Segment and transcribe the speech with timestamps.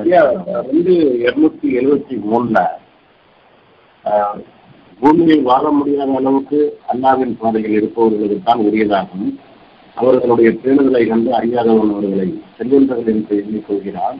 [0.00, 0.20] ஐயா
[0.70, 0.94] வந்து
[1.26, 2.58] இருநூத்தி எழுபத்தி மூணுல
[5.00, 6.60] பூமியில் வாழ முடியாத அளவுக்கு
[6.92, 9.28] அல்லாவின் பாதையில் இருப்பவர்களுக்கு தான் உரியதாகும்.
[9.96, 14.18] அவர்களுடைய பேணுதலை கண்டு அறியாதவன் அவர்களை செல்வந்தர்கள் என்று எண்ணிக்கொள்கிறான்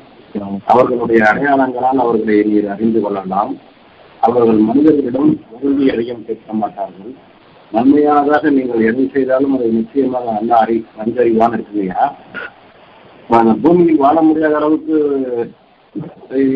[0.72, 3.52] அவர்களுடைய அடையாளங்களால் அவர்களை நீர் அறிந்து கொள்ளலாம்.
[4.22, 7.12] அவர்கள் மனிதர்களிடம் உறுதி அதிகம் கேட்க மாட்டார்கள்.
[7.72, 12.04] நன்மையானதாக நீங்கள் எதை செய்தாலும் அதை நிச்சயமாக அண்ணா அறி நன்கறிவான் இருக்குங்கய்யா
[13.64, 14.96] பூமியில் வாழ முடியாத அளவுக்கு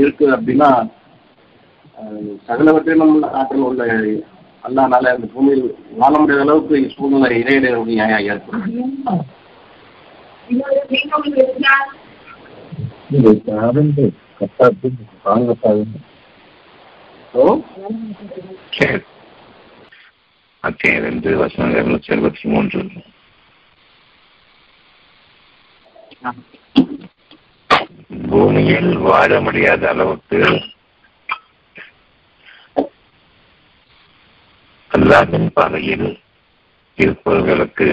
[0.01, 0.69] இருக்கு அப்படின்னா
[2.49, 3.85] சகலவற்றிலும் உள்ள ஆற்றல் உள்ள
[4.65, 9.27] அல்லானால அந்த பூமியில் வாழ முடியாத அளவுக்கு சூழ்நிலை இறையிடைய நியாயம் ஏற்படும்.
[20.61, 22.81] அத்தியாயம் ரெண்டு வசனம் இருநூத்தி எழுபத்தி மூன்று.
[28.15, 30.41] பூமியில் வாழ முடியாத அளவுக்கு
[34.91, 36.09] அல்லாஹின் பாதையில்
[36.99, 37.89] இருப்பவர்களுக்கு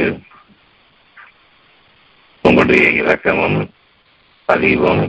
[2.43, 3.59] உங்களுடைய இரக்கமும்
[4.49, 5.03] பதிவும்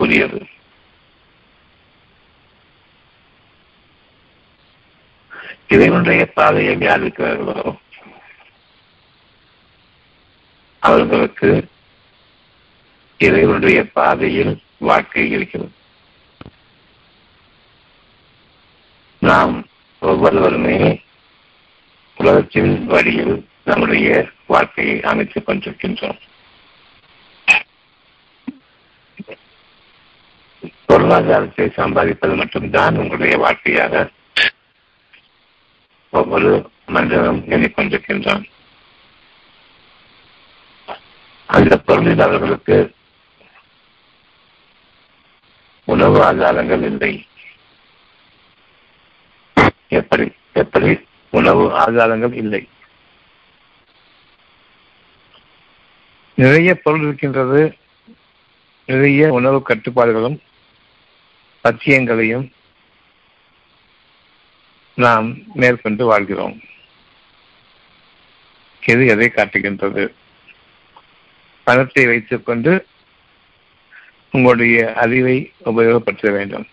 [0.00, 0.40] புரியது.
[5.68, 7.58] இதனுடைய பாதையை வியாதிக்கிறார்களோ
[10.82, 11.50] அவர்களுக்கு
[13.18, 15.72] இறைவனுடைய பாதையில் வாழ்க்கை இருக்கிறது.
[19.18, 19.66] நாம்
[20.00, 21.02] ஒவ்வொருவருமே
[22.16, 26.18] உலகத்தின் வழியில் நம்முடைய வாழ்க்கையை அமைத்துக் கொண்டிருக்கின்றோம்.
[30.86, 34.10] பொருளாதாரத்தை சம்பாதிப்பது மட்டும்தான் உங்களுடைய வாழ்க்கையாக
[36.10, 38.44] ஒவ்வொரு மனிதனும் எண்ணிக்கொண்டிருக்கின்றான்
[41.46, 42.94] அந்த பொருளில் அவர்களுக்கு
[45.84, 47.26] உணவு ஆதாரங்கள் இல்லை.
[49.88, 51.00] எப்படி எப்படி?
[51.30, 52.68] உணவு ஆதாரங்கள் இல்லை.
[56.34, 57.76] நிறைய பொருள் இருக்கின்றது.
[58.86, 60.38] நிறைய உணவு கட்டுப்பாடுகளும்
[61.64, 62.50] பத்தியங்களையும்
[64.94, 66.60] நாம் மேற்கொண்டு வாழ்கிறோம்.
[68.86, 70.14] இது எதை காட்டுகின்றது?
[71.62, 72.86] பணத்தை வைத்துக் கொண்டு
[74.34, 75.36] உங்களுடைய அறிவை
[75.70, 76.66] உபயோகப்படுத்த வேண்டும்.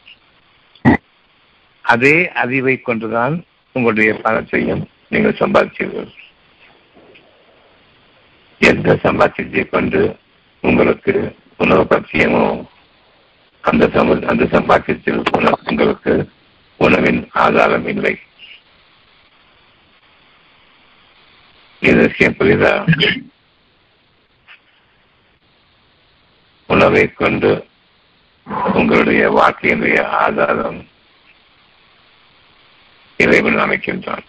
[1.93, 3.35] அதே அறிவை கொண்டுதான்
[3.75, 6.09] உங்களுடைய பணத்தையும் நீங்கள் சம்பாதிச்சீர்கள்
[8.69, 10.01] எந்த சம்பாத்தியத்தை கொண்டு
[10.63, 11.13] உங்களுக்கு
[11.63, 12.45] உணவு பத்தியமோ
[13.69, 16.13] அந்த சம அந்த சம்பாத்தியத்தில் உணவு உங்களுக்கு
[16.85, 18.13] உணவின் ஆதாரம் இல்லை.
[21.81, 22.73] இது விஷயம் புரியுதா
[26.73, 27.51] உணவை கொண்டு
[28.73, 30.79] உங்களுடைய வாழ்க்கையினுடைய ஆதாரம்
[33.17, 34.25] இறைவன் அமைக்கின்றான்.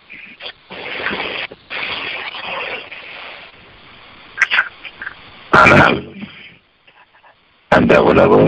[5.51, 5.99] ஆனால்
[7.69, 8.41] அந்த உணவு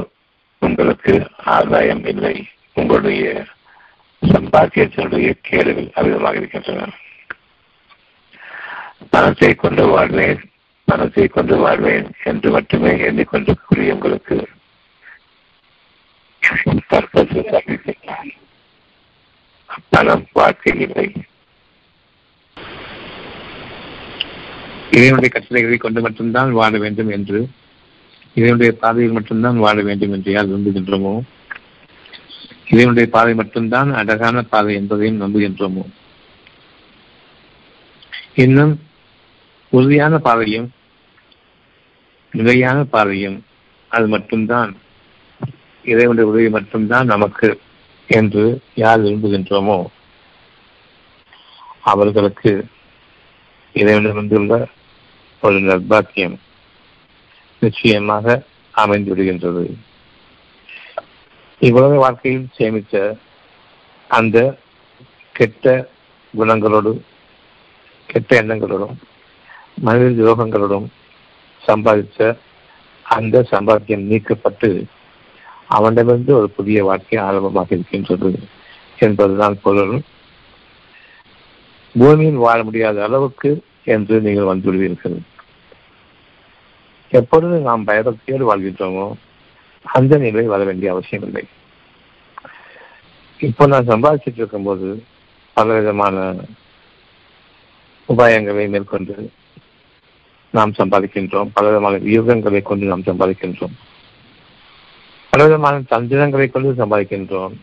[0.60, 1.14] உங்களுக்கு
[1.56, 2.36] ஆதாயம் இல்லை.
[2.74, 3.44] உங்களுடைய
[4.26, 6.88] சம்பாத்தியத்தினுடைய கேடுகள் அதிகமாக இருக்கின்றன.
[9.10, 10.42] பணத்தை கொண்டு வாழ்வேன்.
[10.88, 14.36] பணத்தை கொண்டு வாழ்வேன் என்று மட்டுமே எண்ணிக்கொண்டிருக்கக்கூடிய உங்களுக்கு
[16.88, 18.32] தற்போது சந்திக்கின்றான்
[19.90, 21.06] பணம் வாழ்க்கை இல்லை.
[24.96, 27.38] இறைவனுடைய கட்டளைகளை கொண்டு மட்டும்தான் வாழ வேண்டும் என்று
[28.34, 31.14] இதனுடைய பாதையில் மட்டும்தான் வாழ வேண்டும் என்று யார் விரும்புகின்றோமோ
[32.72, 35.84] இறைவனுடைய பாதை மட்டும்தான் அழகான பாதை என்பதையும் நம்புகின்றோமோ.
[38.44, 38.74] இன்னும்
[39.76, 40.68] உறுதியான பார்வையும்
[42.32, 43.38] நிலையான பார்வையும்
[43.90, 44.70] அது மட்டும்தான்.
[45.84, 47.48] இறைவனுடைய உதவி மட்டும்தான் நமக்கு
[48.08, 48.44] என்று
[48.82, 49.78] யார் விரும்புகின்றோமோ
[51.92, 52.52] அவர்களுக்கு
[53.74, 54.56] இறைவனிடமிருந்துள்ள
[55.42, 56.36] ஒரு நர்பாக்கியம்
[57.62, 58.36] நிச்சயமாக
[58.74, 59.64] அமைந்து விடுகின்றது.
[61.60, 63.02] இவ்வுலக வாழ்க்கையில் சேமித்த
[64.10, 64.38] அந்த
[65.34, 65.66] கெட்ட
[66.34, 66.92] குணங்களோடு
[68.10, 68.96] கெட்ட எண்ணங்களோடும்
[69.76, 70.86] மனித துரோகங்களுடன்
[71.68, 72.36] சம்பாதித்த
[73.06, 74.84] அந்த சம்பாத்தியம் நீக்கப்பட்டு
[75.66, 78.38] அவனிடமிருந்து ஒரு புதிய வாழ்க்கை ஆரம்பமாக இருக்கின்றது
[78.98, 80.02] என்பதுதான் பொருள்.
[81.94, 85.16] பூமியில் வாழ முடியாத அளவுக்கு என்று நீங்கள் வந்துவிடுவீர்கள்.
[87.08, 89.12] எப்பொழுது நாம் பயபக்தியோடு வாழ்கின்றோமோ
[89.82, 91.44] அந்த நிலை வர வேண்டிய அவசியம் இல்லை
[93.40, 95.04] இப்போ நான் சம்பாதிச்சிட்டு இருக்கும்போது
[95.52, 96.34] பல விதமான
[98.08, 99.30] உபாயங்களை மேற்கொண்டு
[100.54, 101.50] நாம் சம்பாதிக்கின்றோம்.
[101.52, 103.74] பல விதமான யுகங்களை கொண்டு நாம் சம்பாதிக்கின்றோம்.
[105.30, 107.54] பலவிதமான தந்திரங்களை கொண்டு சம்பாதிக்கின்றோம்.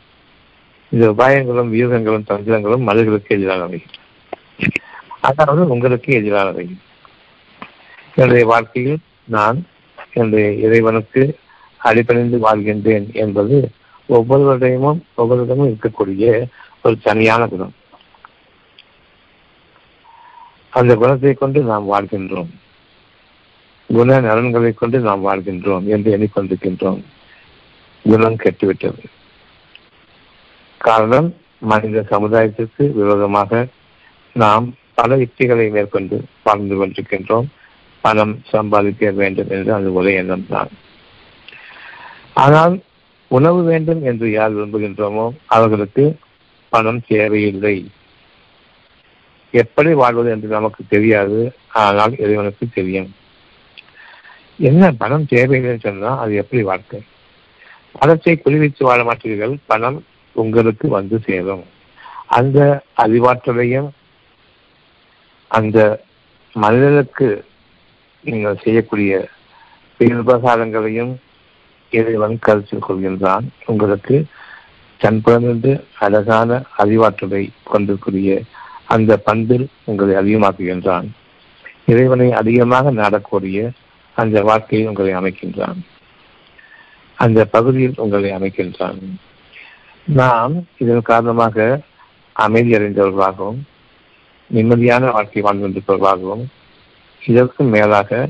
[0.90, 3.80] இந்த உபாயங்களும் வியூகங்களும் தந்திரங்களும் மனிதர்களுக்கு எதிரானவை
[5.22, 6.66] அதாவது உங்களுக்கு எதிரானவை
[8.16, 9.58] என்னுடைய வாழ்க்கையில் நான்
[10.14, 11.24] என்னுடைய இறைவனுக்கு
[11.78, 13.58] அடிபணிந்து வாழ்கின்றேன் என்பது
[14.08, 16.32] ஒவ்வொருவரையும் ஒவ்வொருடமும் இருக்கக்கூடிய
[16.84, 17.74] ஒரு தனியான குணம்.
[20.70, 22.52] அந்த குணத்தை கொண்டு நாம் வாழ்கின்றோம்.
[23.96, 27.02] குண நலன்களை கொண்டு நாம் வாழ்கின்றோம் என்று எண்ணிக்கொண்டிருக்கின்றோம்.
[28.06, 29.04] குணம் கெட்டுவிட்டது.
[30.82, 31.28] காரணம்
[31.72, 33.62] மனித சமுதாயத்திற்கு விரோதமாக
[34.36, 34.68] நாம்
[35.00, 37.48] பல யுக்திகளை மேற்கொண்டு வாழ்ந்து கொண்டிருக்கின்றோம்.
[38.04, 40.72] பணம் சம்பாதிக்க வேண்டும் என்று அது ஒரே எண்ணம் தான்
[42.44, 42.76] ஆனால்
[43.32, 46.06] உணவு வேண்டும் என்று யார் விரும்புகின்றோமோ அவர்களுக்கு
[46.74, 47.76] பணம் தேவையில்லை.
[49.54, 51.40] எப்படி வாழ்வது என்று நமக்கு தெரியாது.
[51.84, 53.10] ஆனால் இறைவனுக்கு தெரியும்.
[54.70, 57.00] என்ன பணம் தேவையில்லை சொன்னால் அது எப்படி வாழ்க்கை?
[58.00, 59.98] பணத்தை குறிவித்து வாழ மாட்டீர்கள் பணம்
[60.36, 61.64] உங்களுக்கு வந்து சேரும்.
[62.28, 62.60] அந்த
[62.98, 63.90] அறிவாற்றலையும்
[65.48, 66.02] அந்த
[66.54, 67.28] மனிதனுக்கு
[68.24, 69.30] நீங்கள் செய்யக்கூடிய
[70.00, 71.14] உபகாரங்களையும்
[71.92, 73.46] இறைவன் கருத்தில் கொள்கின்றான்.
[73.66, 74.26] உங்களுக்கு
[75.02, 78.42] தன்புறமிருந்து அழகான அறிவாற்றலை கொண்டிருக்கூடிய
[78.86, 81.08] அந்த பண்பில் உங்களை அதிகமாக்குகின்றான்.
[81.86, 83.60] இறைவனை அதிகமாக நாடக்கூடிய
[84.16, 85.82] அந்த வாழ்க்கையில் உங்களை அமைக்கின்றான்.
[87.16, 89.00] அந்த பகுதியில் உங்களை அமைக்கின்றான்.
[90.04, 91.82] நாம் இதன் காரணமாக
[92.34, 93.58] அமைதி அடைந்தவர்களாகவும்
[94.54, 96.46] நிம்மதியான வாழ்க்கை வாழ்ந்து கொண்டிருப்பவர்களாகவும்
[97.26, 98.28] இதற்கும் மேலாக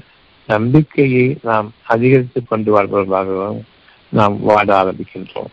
[0.48, 3.62] நம்பிக்கையை நாம் அதிகரித்துக் கொண்டு வாழ்பவர்களாகவும்
[4.10, 5.51] நாம் வாழ ஆரம்பிக்கின்றோம்.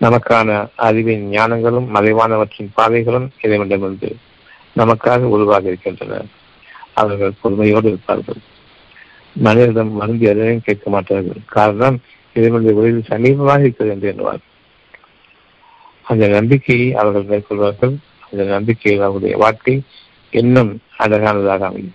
[0.00, 4.16] நமக்கான அறிவின் ஞானங்களும் மறைவானவற்றின் பாதைகளும் இறைவனிடமிருந்து
[4.76, 6.24] நமக்காக உருவாக இருக்கின்றன.
[6.94, 8.36] அவர்கள் பொறுமையோடு இருப்பார்கள்.
[9.34, 11.36] மனிதனிடம் மருந்து எதையும் கேட்க மாட்டார்கள்.
[11.46, 12.00] காரணம்
[12.34, 14.40] இறைவனுடைய உயிரில் சமீபமாக இருக்கிறது என்று எண்ணுவார்.
[16.02, 17.96] அந்த நம்பிக்கையை அவர்கள் மேற்கொள்வார்கள்.
[18.30, 19.82] அந்த நம்பிக்கையில் அவருடைய வாழ்க்கை
[20.30, 21.94] இன்னும் அழகானதாக அமையும்.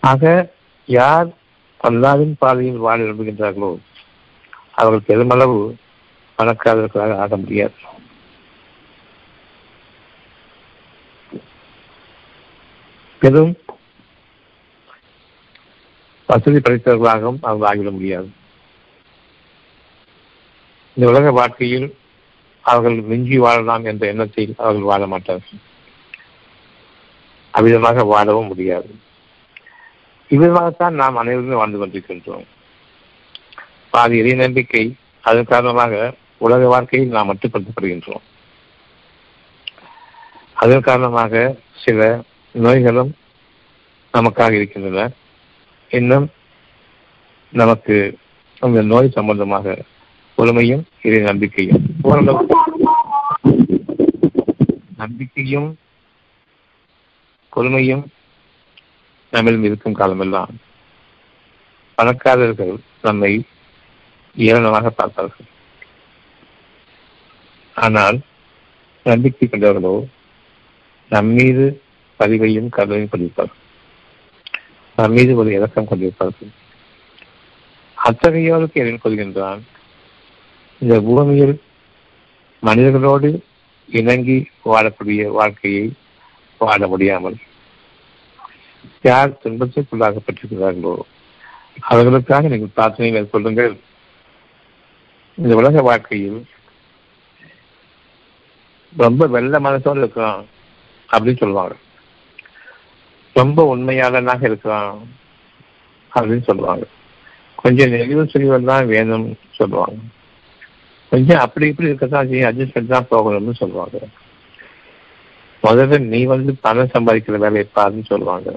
[0.00, 0.52] ஆக
[0.86, 1.28] யார்
[1.84, 3.78] அல்லாவின் பாதையில் வாழ விரும்புகின்றார்களோ
[4.72, 5.76] அவர்கள் பெருமளவு
[6.38, 7.72] பணக்காரர்களாக ஆக முடியாது.
[13.18, 13.56] பெரும்
[16.30, 18.28] வசதி படைத்தவர்களாகவும் அவர்கள் ஆகிவிட முடியாது.
[20.94, 21.88] இந்த உலக வாழ்க்கையில்
[22.60, 25.60] அவர்கள் மிஞ்சி வாழலாம் என்ற எண்ணத்தில் அவர்கள் வாழ மாட்டார்கள்.
[27.54, 28.90] அவ்விதமாக வாழவும் முடியாது.
[30.30, 32.44] இவ்விதமாகத்தான் நாம் அனைவருமே வாழ்ந்து கொண்டிருக்கின்றோம்.
[33.90, 34.84] பாதி இறை நம்பிக்கை
[35.28, 35.94] அதன் காரணமாக
[36.38, 38.24] உலக வாழ்க்கையில் நாம் மட்டுப்படுத்தப்படுகின்றோம்.
[40.54, 41.34] அதன் காரணமாக
[41.84, 41.98] சில
[42.52, 43.12] நோய்களும்
[44.14, 45.08] நமக்காக இருக்கின்றன.
[45.98, 46.26] இன்னும்
[47.60, 47.96] நமக்கு
[48.64, 49.76] அந்த நோய் சம்பந்தமாக
[50.38, 51.82] பொறுமையும் இறை நம்பிக்கையும்.
[54.96, 55.68] நம்பிக்கையும்
[57.52, 58.04] பொறுமையும்
[59.32, 60.52] நம்மிடம் இருக்கும் காலமெல்லாம்
[61.98, 63.32] பணக்காரர்கள் நம்மை
[64.36, 65.48] ஏளனமாக பார்ப்பார்கள்
[67.76, 68.18] ஆனால்
[69.06, 69.94] நம்பிக்கை கொண்டவர்களோ
[71.08, 71.64] நம்மீது
[72.18, 73.58] பதிவையும் கதவையும் பதிப்பார்கள்.
[74.96, 76.50] நம் மீது ஒரு இலக்கம் கொண்டிருப்பார்கள்
[77.96, 79.60] அத்தகையோருக்கு எதிர் கொள்கின்றான்.
[80.82, 81.54] இந்த பூமியில்
[82.68, 83.30] மனிதர்களோடு
[84.00, 84.36] இணங்கி
[84.70, 85.86] வாழக்கூடிய வாழ்க்கையை
[86.62, 87.38] வாழ முடியாமல்
[89.08, 90.94] யார் துன்பத்திற்குள்ளாகப்பட்டிருக்கிறார்களோ
[91.90, 93.74] அவர்களுக்காக நீங்கள் பிரார்த்தனை மேற்கொள்ளுங்கள்.
[95.38, 96.40] இந்த உலக வாழ்க்கையில்
[99.02, 100.44] ரொம்ப வெள்ள மனசோடு இருக்கிறான்
[101.10, 101.74] அப்படின்னு சொல்லுவாங்க.
[103.32, 105.08] ரொம்ப உண்மையாளனாக இருக்கிறான்
[106.14, 106.86] அப்படின்னு சொல்லுவாங்க.
[107.56, 109.94] கொஞ்சம் நெளிவு சுழிவல் தான் வேணும் சொல்லுவாங்க.
[111.10, 113.98] கொஞ்சம் அப்படி இப்படி இருக்கதான் செய்யும் அட்ஜஸ்ட்மெண்ட் தான் போகணும்னு சொல்லுவாங்க.
[115.62, 118.52] முதல்ல நீ வந்து பணம் சம்பாதிக்கிற வேலையை பாருன்னு சொல்லுவாங்க.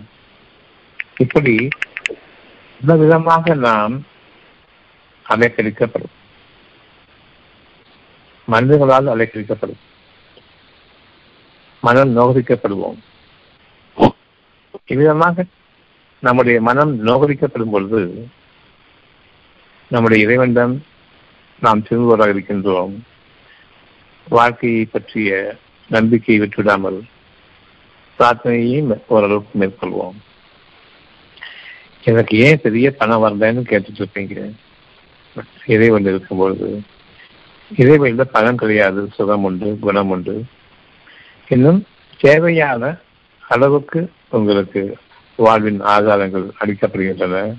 [1.18, 1.68] இப்படி
[2.82, 4.06] இந்த விதமாக நாம்
[5.30, 6.13] அலைக்கழிக்கப்படும்.
[8.46, 9.82] மனிதர்களால் அலைக்கழிக்கப்படும்.
[11.82, 12.98] மனம் நோகரிக்கப்படுவோம்.
[14.90, 15.46] இவ்விதமாக
[16.20, 18.28] நம்முடைய மனம் நோகரிக்கப்படும் பொழுது
[19.88, 20.84] நம்முடைய இறைவனிடம்
[21.60, 22.94] நாம் திரும்புவதாக இருக்கின்றோம்.
[24.30, 25.58] வாழ்க்கையை பற்றிய
[25.90, 27.00] நம்பிக்கையை விட்டுவிடாமல்
[28.20, 30.18] பிரார்த்தனையையும் ஓரளவுக்கு மேற்கொள்வோம்.
[32.04, 34.38] எனக்கு ஏன் பெரிய பணம் வரலன்னு கேட்டுட்டு இருப்பீங்க.
[35.66, 36.82] இறைவன் இருக்கும்பொழுது
[37.78, 40.46] இறைவனில் பணம் கிடையாது சுகம் உண்டு குணம் உண்டு.
[41.48, 41.80] இன்னும்
[42.20, 42.98] தேவையான
[43.50, 44.82] அளவுக்கு உங்களுக்கு
[45.36, 47.56] வாழ்வின் ஆதாரங்கள் அளிக்கப்படுகின்றன.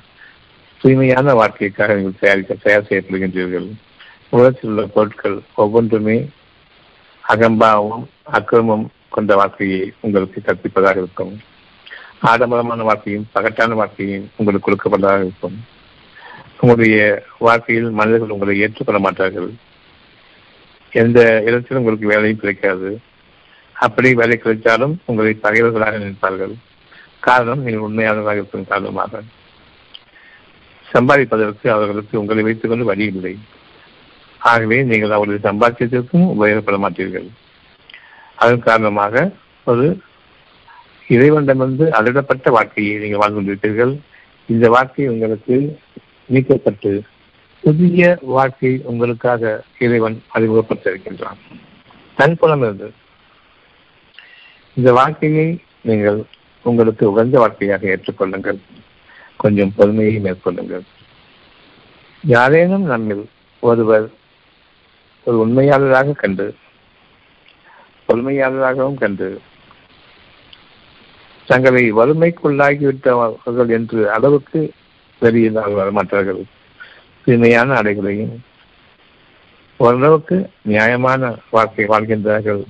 [0.81, 3.69] தூய்மையான வாழ்க்கைக்காக நீங்கள் தயாரிக்க தயார் செய்யப்படுகின்றீர்கள்.
[4.31, 6.28] உலகத்தில் உள்ள பொருட்கள் ஒவ்வொன்றுமே
[7.28, 11.40] அகம்பாவும் அக்கிரமம் கொண்ட வாழ்க்கையை உங்களுக்கு கற்பிப்பதாக இருக்கும்.
[12.23, 15.57] ஆடம்பரமான வாழ்க்கையும் பகட்டான வாழ்க்கையும் உங்களுக்கு கொடுக்கப்பட்டதாக இருக்கும்.
[16.61, 19.50] உங்களுடைய வாழ்க்கையில் மனிதர்கள் உங்களை ஏற்றுக்கொள்ள மாட்டார்கள்.
[20.93, 22.99] எந்த இடத்திலும் உங்களுக்கு வேலையும் கிடைக்காது.
[23.87, 26.55] அப்படி வேலை கிடைத்தாலும் உங்களை பகைவர்களாக நினைப்பார்கள்.
[27.26, 29.23] காரணம் நீங்கள் உண்மையானதாக இருக்கும் காரணமாக
[30.87, 33.35] சம்பாதிப்பதற்கு அவர்களுக்கு உங்களை வைத்துக் கொண்டு வழி இல்லை.
[34.50, 37.29] ஆகவே நீங்கள் அவருடைய சம்பாத்தியத்திற்கும் உபயோகப்பட மாட்டீர்கள்.
[38.43, 39.25] அதன் காரணமாக
[39.71, 39.87] ஒரு
[41.14, 43.93] இறைவனிடமிருந்து அளவிடப்பட்ட வாழ்க்கையை நீங்கள் வாழ்ந்து கொண்டிருப்பீர்கள்.
[44.49, 45.57] இந்த வாழ்க்கை உங்களுக்கு
[46.35, 46.93] நீக்கப்பட்டு
[47.64, 48.03] புதிய
[48.37, 49.53] வாழ்க்கை உங்களுக்காக
[49.85, 51.41] இறைவன் அறிமுகப்படுத்தியிருக்கின்றான்.
[52.19, 52.88] தன் புலம் இருந்து
[54.75, 55.49] இந்த வாழ்க்கையை
[55.88, 56.19] நீங்கள்
[56.62, 58.59] உங்களுக்கு உகந்த வாழ்க்கையாக ஏற்றுக்கொள்ளுங்கள்.
[59.37, 60.85] கொஞ்சம் பொறுமையை மேற்கொள்ளுங்கள்.
[62.25, 63.25] யாரேனும் நம்மில்
[63.61, 64.07] ஒருவர்
[65.25, 66.47] ஒரு உண்மையாளராக கண்டு
[68.09, 69.28] பொறுமையாளராகவும் கண்டு
[71.47, 74.61] தங்களை வறுமைக்குள்ளாகிவிட்டவர்கள் என்று அளவுக்கு
[75.21, 76.43] வெளியில் வரமாட்டார்கள்.
[77.25, 78.35] தீமையான அடைகளையும்
[79.76, 82.64] ஓரளவுக்கு நியாயமான வாழ்க்கை வாழ்கின்றார்கள்.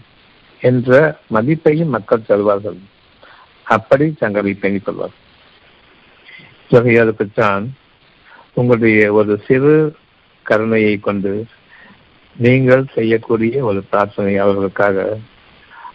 [0.69, 2.79] என்ற மதிப்பையும் மக்கள் தருவார்கள்.
[3.75, 5.23] அப்படி தங்களை பேணிக் கொள்வார்கள்
[7.35, 7.65] தான்
[8.59, 9.75] உங்களுடைய ஒரு சிறு
[10.43, 11.33] கருணையை கொண்டு
[12.37, 14.97] நீங்கள் செய்யக்கூடிய ஒரு பிரார்த்தனை அவர்களுக்காக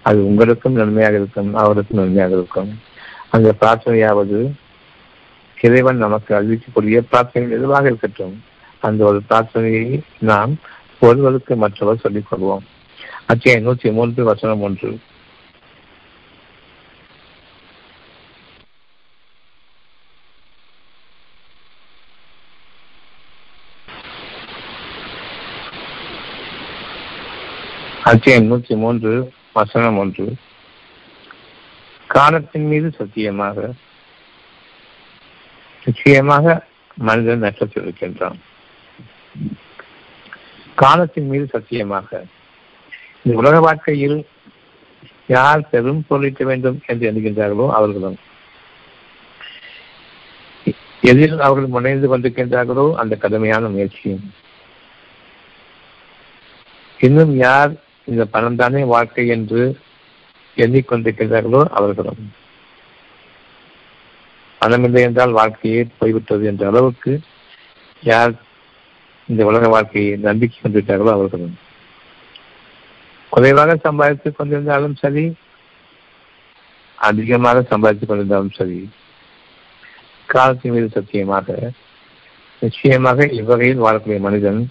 [0.07, 2.71] அது உங்களுக்கும் நன்மையாக இருக்கும் அவருக்கும் நன்மையாக இருக்கும்.
[3.29, 4.39] அந்த பிரார்த்தனையாவது
[5.65, 8.35] இறைவன் நமக்கு அறிவிக்கக்கூடிய பிரார்த்தனை எதுவாக இருக்கட்டும்
[8.87, 9.87] அந்த ஒரு பிரார்த்தனையை
[10.29, 10.53] நாம்
[10.99, 12.65] ஒருவருக்கு மற்றவர் சொல்லிக் கொள்வோம்.
[13.31, 14.99] அத்தியாயம் நூற்றி மூன்று வசனம் ஒன்று.
[28.03, 29.11] அத்தியாயம் நூற்றி மூன்று
[29.53, 30.35] வசனம் ஒன்று.
[32.07, 33.73] காலத்தின் மீது சத்தியமாக
[35.85, 38.39] நிச்சயமாக மனிதன் நஷ்டத்தில் இருக்கின்றான்
[40.75, 42.25] காலத்தின் மீது சத்தியமாக
[43.25, 44.17] இந்த உலக வாழ்க்கையில்
[45.27, 48.17] யார் பெரும் பொருளிக்க வேண்டும் என்று எண்ணுகின்றார்களோ அவர்களும்.
[51.03, 54.25] எதில் அவர்கள் முனைந்து கொண்டிருக்கின்றார்களோ அந்த கடுமையான முயற்சியும்
[56.99, 57.71] இன்னும் யார்
[58.05, 59.61] இந்த பணம் தானே வாழ்க்கை என்று
[60.57, 62.21] எண்ணிக்கொண்டிருக்கின்றார்களோ அவர்களும்.
[64.61, 67.11] பணமில்லை என்றால் வாழ்க்கையே போய்விட்டது என்ற அளவுக்கு
[68.03, 68.33] யார்
[69.29, 71.55] இந்த உலக வாழ்க்கையை நம்பிக்கை கொண்டிருக்கிறார்களோ அவர்களும்.
[73.29, 75.35] குறைவாக சம்பாதித்துக் கொண்டிருந்தாலும் சரி
[76.95, 78.89] அதிகமாக சம்பாதித்துக் கொண்டிருந்தாலும் சரி
[80.25, 81.71] காலத்தின் மீது சத்தியமாக
[82.59, 84.69] நிச்சயமாக இவ்வகையில் வாழக்கூடிய மனிதன்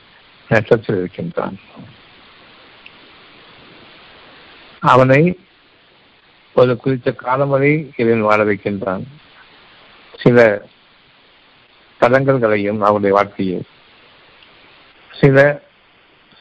[0.51, 1.59] நஷ்டத்தில் இருக்கின்றான்.
[4.81, 5.39] அவனை
[6.55, 9.03] ஒரு குறித்த காலம் வரை இவன் வாழ வைக்கின்றான்.
[10.17, 10.67] சில
[12.01, 13.63] தடங்கல்களையும் அவருடைய வாழ்க்கையில்
[15.13, 15.63] சில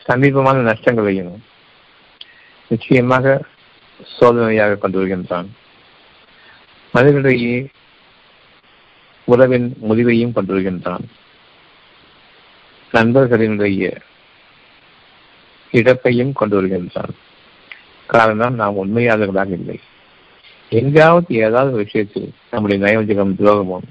[0.08, 1.44] சமீபமான நஷ்டங்களையும்
[2.68, 3.42] நிச்சயமாக
[4.20, 5.48] சோதனையாக கொண்டு வருகின்றான்
[6.94, 7.68] மனிதர்களிடையே
[9.26, 11.06] உறவின் முடிவையும் கொண்டு வருகின்றான்
[12.92, 13.98] நண்பர்களினுடைய
[15.72, 17.14] இழப்பையும் கொண்டு வருகின்றான்
[18.06, 19.80] காரணம் நாம் உண்மையாளர்களாக இல்லை.
[20.70, 23.88] எங்காவது ஏதாவது ஒரு விஷயத்தில் நம்முடைய நயவஞ்சகம் துரோகமும்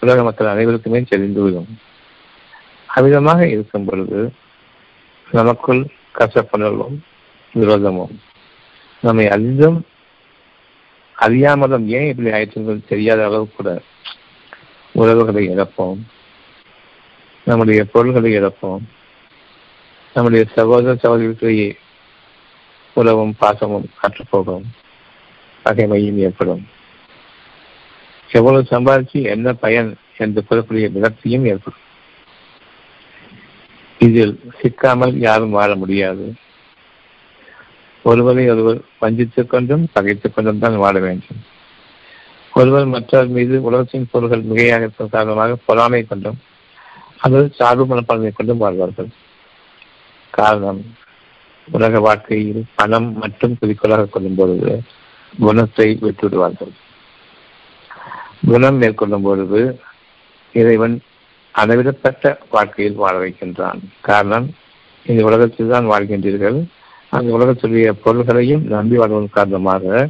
[0.00, 1.70] உலக மக்கள் அனைவருக்குமே தெரிந்துவிடும்.
[2.88, 4.32] அவ்விதமாக இருக்கும் பொழுது
[5.30, 5.86] நமக்குள்
[6.18, 6.96] கசப்புணர்வும்
[7.54, 8.18] விரோதமும்
[9.02, 9.86] நம்மை அறிந்தும்
[11.18, 13.82] அறியாமலும் ஏன் இப்படி ஆயிற்று தெரியாத அளவு கூட
[14.92, 15.98] உறவுகளை இழப்போம்.
[17.44, 18.82] நம்முடைய பொருள்களை இழப்போம்.
[20.14, 21.76] நம்முடைய சகோதர சகோதரிகளுக்கிடையே
[22.94, 24.62] உறவும் பாசமும் அற்றுப்போகும்
[25.64, 26.66] பகைமையும் ஏற்படும்.
[28.32, 31.80] எவ்வளவு சம்பாதிச்சு என்ன பயன் என்று கூறக்கூடிய விரக்தியும் ஏற்படும்.
[33.98, 36.34] இதில் சிக்காமல் யாரும் வாழ முடியாது.
[38.02, 41.40] ஒருவரை ஒருவர் வஞ்சித்துக் கொண்டும் பகைத்துக் கொண்டும் தான் வாழ வேண்டும்.
[42.52, 46.38] ஒருவர் மற்றவர் மீது உலகத்தின் பொருள்கள் மிகையாக காரணமாக பொறாமை கொண்டும்
[47.18, 49.06] அல்லது சார்பு மனப்பான்மை கொண்டும் வாழ்வார்கள்.
[50.30, 50.94] காரணம்
[51.72, 54.82] உலக வாழ்க்கையில் பணம் மட்டும் குறிக்கோளாக கொள்ளும் பொழுது
[55.38, 56.72] குணத்தை விட்டுவிடுவார்கள்.
[58.46, 59.80] குணம் மேற்கொள்ளும் பொழுது
[60.52, 61.00] இறைவன்
[61.54, 63.80] அளவிடப்பட்ட வாழ்க்கையில் வாழ வைக்கின்றான்.
[64.00, 64.54] காரணம்
[65.06, 66.64] இந்த உலகத்தில் தான் வாழ்கின்றீர்கள்.
[67.12, 70.08] அந்த உலகத்துடைய பொருள்களையும் நம்பி வாழ்வதன் காரணமாக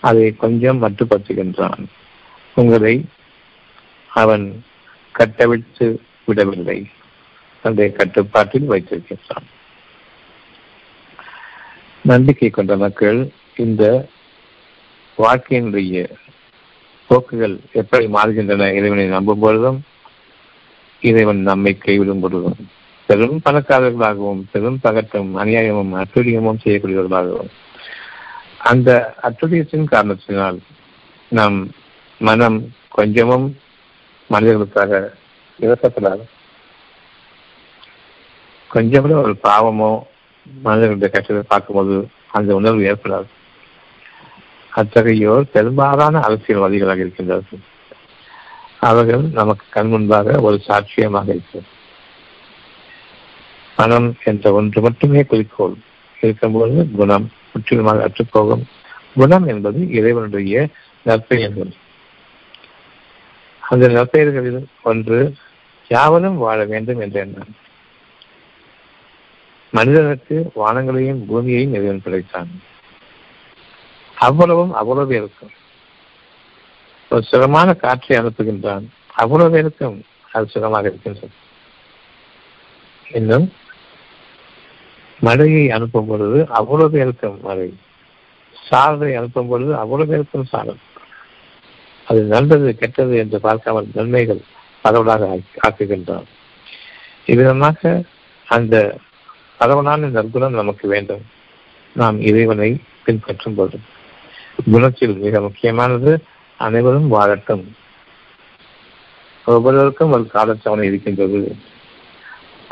[0.00, 1.84] அதை கொஞ்சம் மட்டுப்படுத்துகின்றான்.
[2.54, 3.04] உங்களை
[4.08, 4.64] அவன்
[5.12, 6.88] கட்டவிழ்த்து விடவில்லை.
[7.62, 9.46] தன்னுடைய கட்டுப்பாட்டில் வைத்திருக்கின்றான்.
[12.02, 14.06] நம்பிக்கை கொண்ட மக்கள் இந்த
[15.18, 16.10] வாழ்க்கையினுடைய
[17.08, 19.82] போக்குகள் எப்படி மாறுகின்றன இறைவனை நம்பும் பொழுதும்
[21.00, 22.56] இறைவன் நம்மை கைவிடும் பொழுதும்.
[23.12, 27.50] பெரும் பணக்காரர்களாகவும் பெரும் பகட்டும் அநியாயமும் அத்துரியமும் செய்யக்கூடியவர்களாகவும்.
[28.70, 30.58] அந்த அத்துரியத்தின் காரணத்தினால்
[31.28, 31.58] நம்
[32.20, 32.56] மனம்
[32.88, 33.46] கொஞ்சமும்
[34.30, 35.00] மனிதர்களுக்காக
[35.60, 36.24] இறக்கப்படாது.
[38.68, 39.90] கொஞ்சம் கூட ஒரு பாவமோ
[40.62, 41.96] மனிதர்களுடைய கஷ்டத்தை பார்க்கும்போது
[42.30, 43.28] அந்த உணர்வு ஏற்படாது.
[44.72, 47.62] அத்தகையோர் பெரும்பாலான அரசியல்வாதிகளாக இருக்கின்றார்கள்.
[48.78, 51.80] அவர்கள் நமக்கு கண் முன்பாக ஒரு சாட்சியமாக இருக்கிறது
[53.76, 55.74] பணம் என்ற ஒன்று மட்டுமே குறிக்கோள்.
[56.20, 58.66] இருக்கும்போது குணம் முற்றிலுமாக அற்றுப்போகும்.
[59.14, 60.68] குணம் என்பது இறைவனுடைய
[61.06, 61.72] நற்பெயர்கள்.
[63.60, 65.34] அந்த நற்பெயர்களில் ஒன்று
[65.88, 67.56] யாவரும் வாழ வேண்டும் என்ற எண்ணம்.
[69.70, 72.62] மனிதனுக்கு வானங்களையும் பூமியையும் இறைவன் படைத்தான்.
[74.18, 75.50] அவ்வளவும் அவ்வளவு இருக்கும்.
[77.10, 78.84] ஒரு சுகமான காற்றை அனுப்புகின்றான்.
[79.14, 80.02] அவ்வளவு இருக்கும்.
[80.32, 81.30] அது சுகமாக இருக்கின்றது.
[83.12, 83.52] இன்னும்
[85.22, 87.68] மழையை அனுப்பும் பொழுது அவ்வளவு இருக்கும் மழை.
[88.56, 90.80] சாரதை அனுப்பும் பொழுது அவ்வளவு இருக்கும் சாரல்
[92.06, 94.40] அது நல்லது கெட்டது என்று பார்க்காமல் நன்மைகள்
[94.84, 95.28] பரவலாக
[95.68, 96.28] ஆக்குகின்றான்
[97.26, 97.80] இவ்விதமாக
[98.48, 98.76] அந்த
[99.58, 101.22] பரவலான நற்குணம் நமக்கு வேண்டும்.
[101.96, 102.70] நாம் இறைவனை
[103.04, 103.76] பின்பற்றும் போது
[104.64, 106.12] குணத்தில் மிக முக்கியமானது
[106.60, 107.64] அனைவரும் வாழட்டும்.
[109.46, 111.40] ஒவ்வொருவருக்கும் ஒரு காலச்சவணை இருக்கின்றது.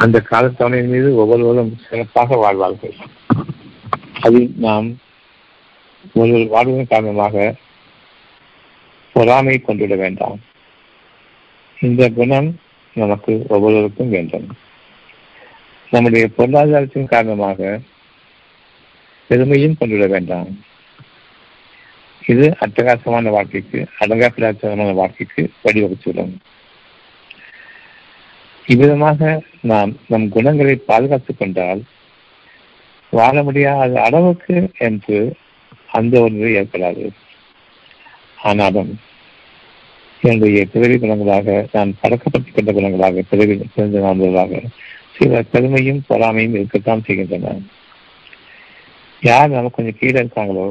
[0.03, 2.95] அந்த காலத்தவணையின் மீது ஒவ்வொருவரும் சிறப்பாக வாழ்வார்கள்.
[4.21, 4.99] அதில் நாம்
[6.15, 7.55] ஒருவர் வாழ்வதன் காரணமாக
[9.13, 10.39] பொறாமை கொண்டுவிட வேண்டாம்.
[11.81, 12.59] இந்த குணம்
[12.95, 14.47] நமக்கு ஒவ்வொருவருக்கும் வேண்டும்.
[15.91, 17.81] நம்முடைய பொருளாதாரத்தின் காரணமாக
[19.29, 20.49] பெருமையும் கொண்டுவிட வேண்டாம்.
[22.27, 26.35] இது அட்டகாசமான வாழ்க்கைக்கு அடங்காப்பிடாத்தமான வாழ்க்கைக்கு வழிவகுத்துவிடும்.
[28.73, 31.81] இவ்விதமாக நாம் நம் குணங்களை பாதுகாத்துக் கொண்டால்
[33.11, 35.19] வாழ முடியாத அளவுக்கு என்று
[35.93, 37.07] அந்த ஒன்று ஏற்படாது.
[38.43, 38.91] ஆனாலும்
[40.23, 44.63] என்னுடைய பிறவி குணங்களாக நான் பழக்கப்பட்டுக் கொண்ட குணங்களாக பிறவி பிறந்த நாள்களாக
[45.17, 47.55] சில பெருமையும் பொறாமையும் இருக்கத்தான் செய்கின்றன.
[49.23, 50.67] யார் நமக்கு கொஞ்சம் கீழே இருக்காங்களோ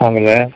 [0.00, 0.48] அவங்கள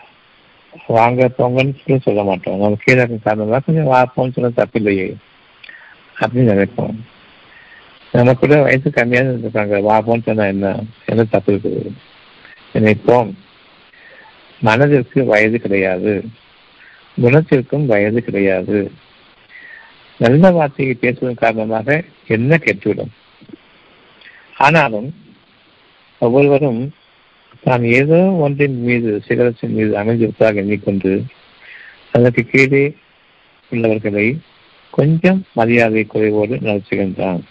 [0.86, 2.58] வாங்க போங்கன்னு சொல்ல மாட்டோம்.
[2.58, 5.08] நம்ம கீழே இருக்க காரணம் கொஞ்சம் வா போன்னு சொல்ல தப்பில்லையே.
[6.20, 6.96] அப்படின்னு நினைப்போம்.
[8.12, 9.82] நம்ம கூட வயசு கம்மியாக இருந்திருக்காங்க.
[9.82, 10.82] வா போன்னு சொன்னா என்ன?
[11.06, 11.92] என்ன தப்பு இருக்குது?
[12.74, 13.30] நினைப்போம்.
[14.60, 16.24] மனதிற்கு வயது கிடையாது.
[17.20, 18.92] குணத்திற்கும் வயது கிடையாது.
[20.18, 23.12] நல்ல வார்த்தையை பேசுவதன் காரணமாக என்ன கெட்டுவிடும்?
[24.56, 25.14] ஆனாலும்
[26.18, 26.94] ஒவ்வொருவரும்
[27.62, 31.24] தான் ஏதோ ஒன்றின் மீது சிகரத்தின் மீது அமைந்திருப்பதாக எண்ணிக்கொண்டு
[32.12, 32.96] அதற்கு கீழே
[33.70, 34.38] உள்ளவர்களை
[34.98, 37.42] கொஞ்சம் மரியாதை குறைவோடு நடத்துகின்றான்.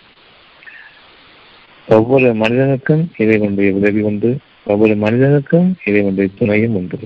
[1.88, 4.38] ஒவ்வொரு மனிதனுக்கும் இறைவனுடைய உதவி உண்டு.
[4.66, 7.00] ஒவ்வொரு மனிதனுக்கும் இறைவனுடைய துணையும் உண்டு.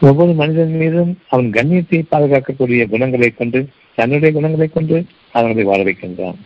[0.00, 6.38] ஒவ்வொரு மனிதன் மீதும் அவன் கண்ணியத்தை பாதுகாக்கக்கூடிய குணங்களை கொண்டு தன்னுடைய குணங்களை கொண்டு அவர்களை வாழ வைக்கின்றான்.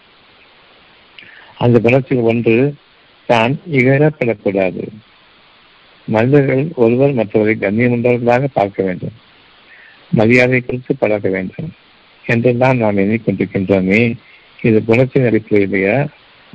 [1.59, 2.75] அந்த குணத்தில் ஒன்று
[3.27, 4.87] தான் இகழப்படக்கூடாது
[6.07, 9.23] மனிதர்கள் ஒருவர் மற்றவரை கண்ணியம் உள்ளவர்களாக பார்க்க வேண்டும்.
[10.13, 11.73] மரியாதை குறித்து பழக வேண்டும்.
[12.25, 14.17] என்றெல்லாம் நாம் எண்ணிக்கொண்டிருக்கின்றோமே
[14.63, 16.09] இது குணத்தின் அடிப்படையிலேயா?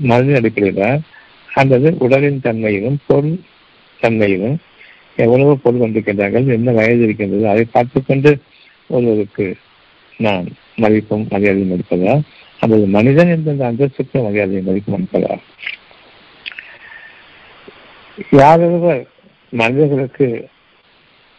[0.04, 1.00] மனதின் அடிப்படையிலா?
[1.50, 3.40] அல்லது உடலின் தன்மையிலும் பொருள்
[4.02, 4.56] தன்மையிலும்
[5.16, 8.38] எவ்வளவு பொருள் கொண்டிருக்கின்றார்கள் என்ன வயது இருக்கின்றது அதை பார்த்துக்கொண்டு
[8.88, 9.56] ஒருவருக்கு
[10.18, 12.22] நான் மதிப்பும் மரியாதையும் இருப்பதா
[12.60, 15.38] அல்லது மனிதன் என்ற அந்த அந்தஸ்துக்கு மரியாதையும் மதிப்பும் அளிப்பதா?
[18.32, 19.08] யாரொருவர்
[19.50, 20.50] மனிதர்களுக்கு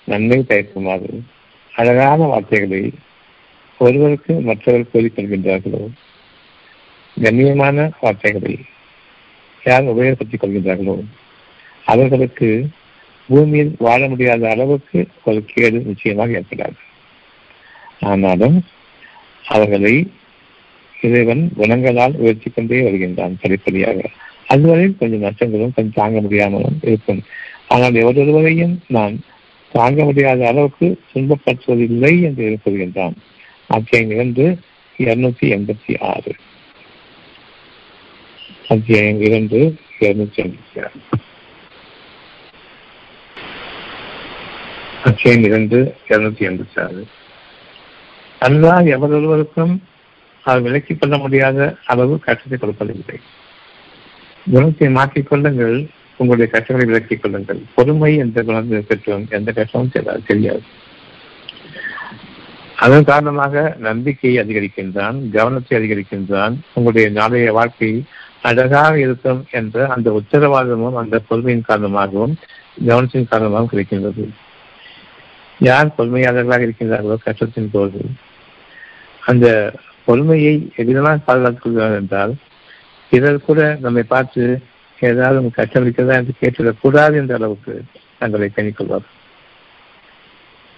[0.04, 1.20] நன்மை பயக்குமாறு
[1.74, 2.92] அழகான வார்த்தைகளை
[3.78, 5.88] ஒருவருக்கு மற்றவர் கூறிக்கொள்கின்றார்களோ
[7.22, 8.58] கண்ணியமான வார்த்தைகளை
[9.64, 11.04] யார் உபயோகப்படுத்திக் கொள்கின்றார்களோ?
[11.84, 12.68] அவர்களுக்கு
[13.28, 16.78] பூமியில் வாழ முடியாத அளவுக்கு ஒரு கேடு நிச்சயமாக ஏற்படாது.
[18.00, 18.64] ஆனாலும்
[19.46, 20.12] அவர்களை
[21.00, 24.00] இறைவன் குணங்களால் உயர்த்தி கொண்டே வருகின்றான் படிப்படியாக.
[24.46, 27.22] அதுவரை கொஞ்சம் நஷ்டங்களும் கொஞ்சம் தாங்க முடியாமலும் இருக்கும்.
[27.68, 29.20] ஆனால் எவரொருவரையும் நான்
[29.72, 33.12] தாங்க முடியாத அளவுக்கு துன்பப்படுத்துவதில்லை என்று கூறுகின்றான்
[33.68, 34.58] அத்தியாயம் இரண்டு
[34.98, 36.34] இருநூத்தி எண்பத்தி ஆறு.
[38.68, 40.90] அத்தியாயம் இரண்டு இருநூத்தி எண்பத்தி ஆறு.
[45.04, 47.06] அத்தியாயம் இரண்டு இருநூத்தி எண்பத்தி ஆறு.
[48.40, 49.78] அல்லாஹ் எவரொருவருக்கும்
[50.44, 53.20] அவர் விலக்கிக் கொள்ள முடியாத அளவு கஷ்டத்தை கொடுப்பதில்லை.
[54.50, 55.88] குணத்தை மாற்றிக் கொள்ளுங்கள்.
[56.20, 57.60] உங்களுடைய கஷ்டங்களை விளக்கிக் கொள்ளுங்கள்.
[57.74, 60.62] பொறுமை என்ற குணத்தை பெற்றோம் எந்த கஷ்டமும் தெரியாது தெரியாது.
[62.76, 67.90] அதன் காரணமாக நம்பிக்கையை அதிகரிக்கின்றான் கவனத்தை அதிகரிக்கின்றான் உங்களுடைய நாளைய வாழ்க்கை
[68.42, 72.34] அழகாக இருக்கும் என்ற அந்த உத்தரவாதமும் அந்த பொறுமையின் காரணமாகவும்
[72.86, 74.24] கவனத்தின் காரணமாகவும் கிடைக்கின்றது.
[75.60, 78.02] யார் பொறுமையாளர்களாக இருக்கின்றார்களோ கஷ்டத்தின் போது.
[79.30, 79.46] அந்த
[80.04, 82.32] பொறுமையை எதிரெல்லாம் பாதுகாத்துக் கொள்கிறார் என்றால்
[83.12, 84.44] பிறர் கூட நம்மை பார்த்து
[85.00, 87.82] ஏதாவது உங்க கஷ்டம் இருக்கிறதா என்று கேட்டுவிடக்கூடாது என்ற அளவுக்கு
[88.18, 89.06] தங்களை கணிக்கொள்வார்.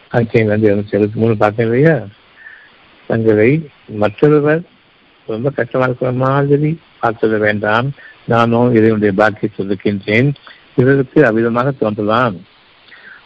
[0.08, 2.00] அங்கே வந்து இருநூத்தி எழுபத்தி மூணு பார்த்தேன் இல்லையா?
[3.06, 4.62] தங்களை மற்றொருவர்
[5.26, 7.90] ரொம்ப கஷ்டமா இருக்கிற மாதிரி பார்த்துட வேண்டாம்.
[8.24, 10.34] நானும் இதனுடைய பாக்கியத்தில் இருக்கின்றேன்.
[10.74, 12.36] பிறருக்கு அவ்விதமாக தோன்றலாம்.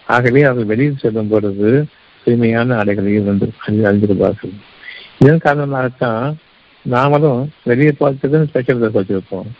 [0.06, 1.86] ஆகவே அவர்கள் வெளியில் செல்லும் பொழுது
[2.24, 4.54] தூய்மையான ஆடைகளையும் வந்து அறிந்திருப்பார்கள்
[5.18, 6.34] இதன் காரணமாகத்தான்
[6.90, 9.50] நாமளும் வெளியே பார்த்துதான் ஸ்பெஷல் வச்சிருப்போம்.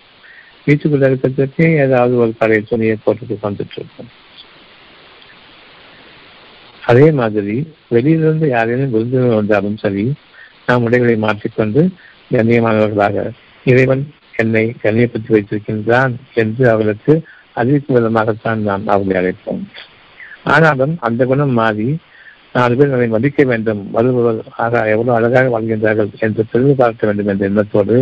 [0.66, 4.10] வீட்டுக்குள்ள இருக்கிறதுக்கே ஏதாவது ஒரு பழைய துணியை போட்டுட்டு வந்துட்டு இருக்கோம்.
[6.84, 7.54] அதே மாதிரி
[7.88, 10.12] வெளியிலிருந்து யாரேனும் விருந்தினர் வந்தாலும் சரி
[10.66, 11.82] நாம் உடைகளை மாற்றிக்கொண்டு
[12.32, 13.24] கண்ணியமானவர்களாக
[13.64, 14.02] இறைவன்
[14.36, 17.14] என்னை கண்ணியப்படுத்தி வைத்திருக்கின்றான் என்று அவர்களுக்கு
[17.52, 19.62] அறிவிக்கும் விதமாகத்தான் நாம் அவர்களை அழைப்போம்.
[20.44, 21.88] ஆனாலும் அந்த குணம் மாறி
[22.52, 27.44] நாலு பேர் நம்மை மதிக்க வேண்டும் வருபவர் ஆக எவ்வளவு அழகாக வாழ்கின்றார்கள் என்று பெருமை பார்க்க வேண்டும் என்ற
[27.46, 27.96] எண்ணத்தோடு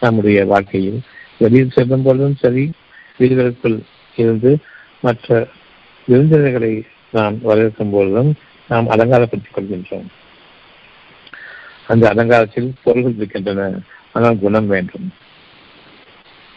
[0.00, 1.00] நம்முடைய வாழ்க்கையில்
[1.40, 2.64] வெளியில் செல்லும் பொழுதும் சரி
[3.18, 3.78] வீடுகளுக்குள்
[4.16, 4.50] இருந்து
[5.00, 5.48] மற்ற
[6.08, 6.72] விருந்தினர்களை
[7.10, 8.30] நாம் வரவேற்கும் பொழுதும்
[8.68, 10.08] நாம் அலங்காரப்படுத்திக் கொள்கின்றோம்.
[11.86, 13.78] அந்த அலங்காரத்தில் பொருள்கள் இருக்கின்றன
[14.12, 15.06] ஆனால் குணம் வேண்டும்.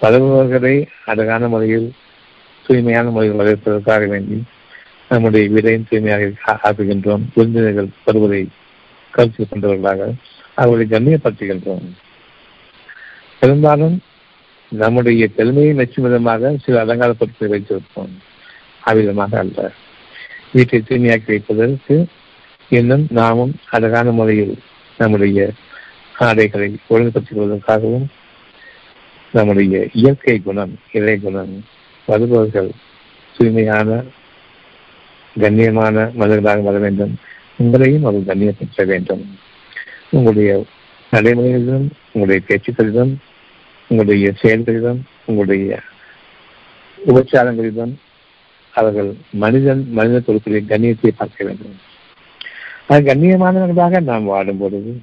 [0.01, 1.87] வருபவர்களை அழகான முறையில்
[2.67, 4.37] தூய்மையான முறையில் வரவேற்பதற்காக வேண்டி
[5.09, 6.31] நம்முடைய வீடையும் தூய்மையாக
[6.63, 7.23] ஆக்குகின்றோம்.
[7.35, 8.41] விருந்தினர்கள் வருவதை
[9.11, 10.13] கருத்தில் கொண்டவர்களாக
[10.61, 11.87] அவர்களை கண்ணியப்படுத்துகின்றோம்.
[13.39, 13.95] பெரும்பாலும்
[14.73, 18.13] நம்முடைய பெருமையை மெச்சும் விதமாக சில அலங்கார பொருட்களை வைத்திருப்போம்
[18.83, 19.71] அவ்விதமாக அல்ல.
[20.51, 21.95] வீட்டை தூய்மையாக்கி வைப்பதற்கு
[22.69, 24.55] இன்னும் நாமும் அழகான முறையில்
[24.97, 25.51] நம்முடைய
[26.19, 28.05] ஆடைகளை ஒழுங்குபடுத்திக் கொள்வதற்காகவும்
[29.33, 31.53] நம்முடைய இயற்கை குணம் இறை குணம்
[32.07, 32.71] வருபவர்கள்
[33.37, 34.03] தூய்மையான
[35.35, 37.13] கண்ணியமான மனிதர்களாக வர வேண்டும்.
[37.63, 39.23] உங்களையும் அவர் கண்ணியப்படுத்த வேண்டும்.
[40.09, 40.51] உங்களுடைய
[41.11, 43.13] நடைமுறைகளிலும் உங்களுடைய பேச்சுக்களிலும்
[43.93, 45.79] உங்களுடைய செயல்களிலும் உங்களுடைய
[47.07, 47.91] உபச்சாரங்களிலும்
[48.73, 49.09] அவர்கள்
[49.41, 51.75] மனிதன் மனித பொருட்களின் கண்ணியத்தை பார்க்க வேண்டும்.
[53.09, 54.93] கண்ணியமானவர்களாக நாம் வாடும் பொழுது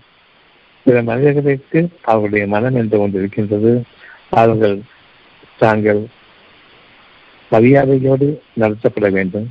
[0.87, 3.73] சில மனிதர்களுக்கு அவர்களுடைய மனம் என்று ஒன்று இருக்கின்றது.
[4.31, 4.77] அவர்கள்
[5.59, 6.03] தாங்கள்
[7.51, 8.29] மரியாதையோடு
[8.61, 9.49] நடத்தப்பட வேண்டும்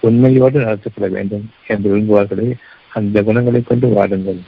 [0.00, 2.50] உண்மையோடு நடத்தப்பட வேண்டும் என்று விரும்புவார்களே.
[2.88, 4.40] அந்த குணங்களை கொண்டு வாடுங்கள்.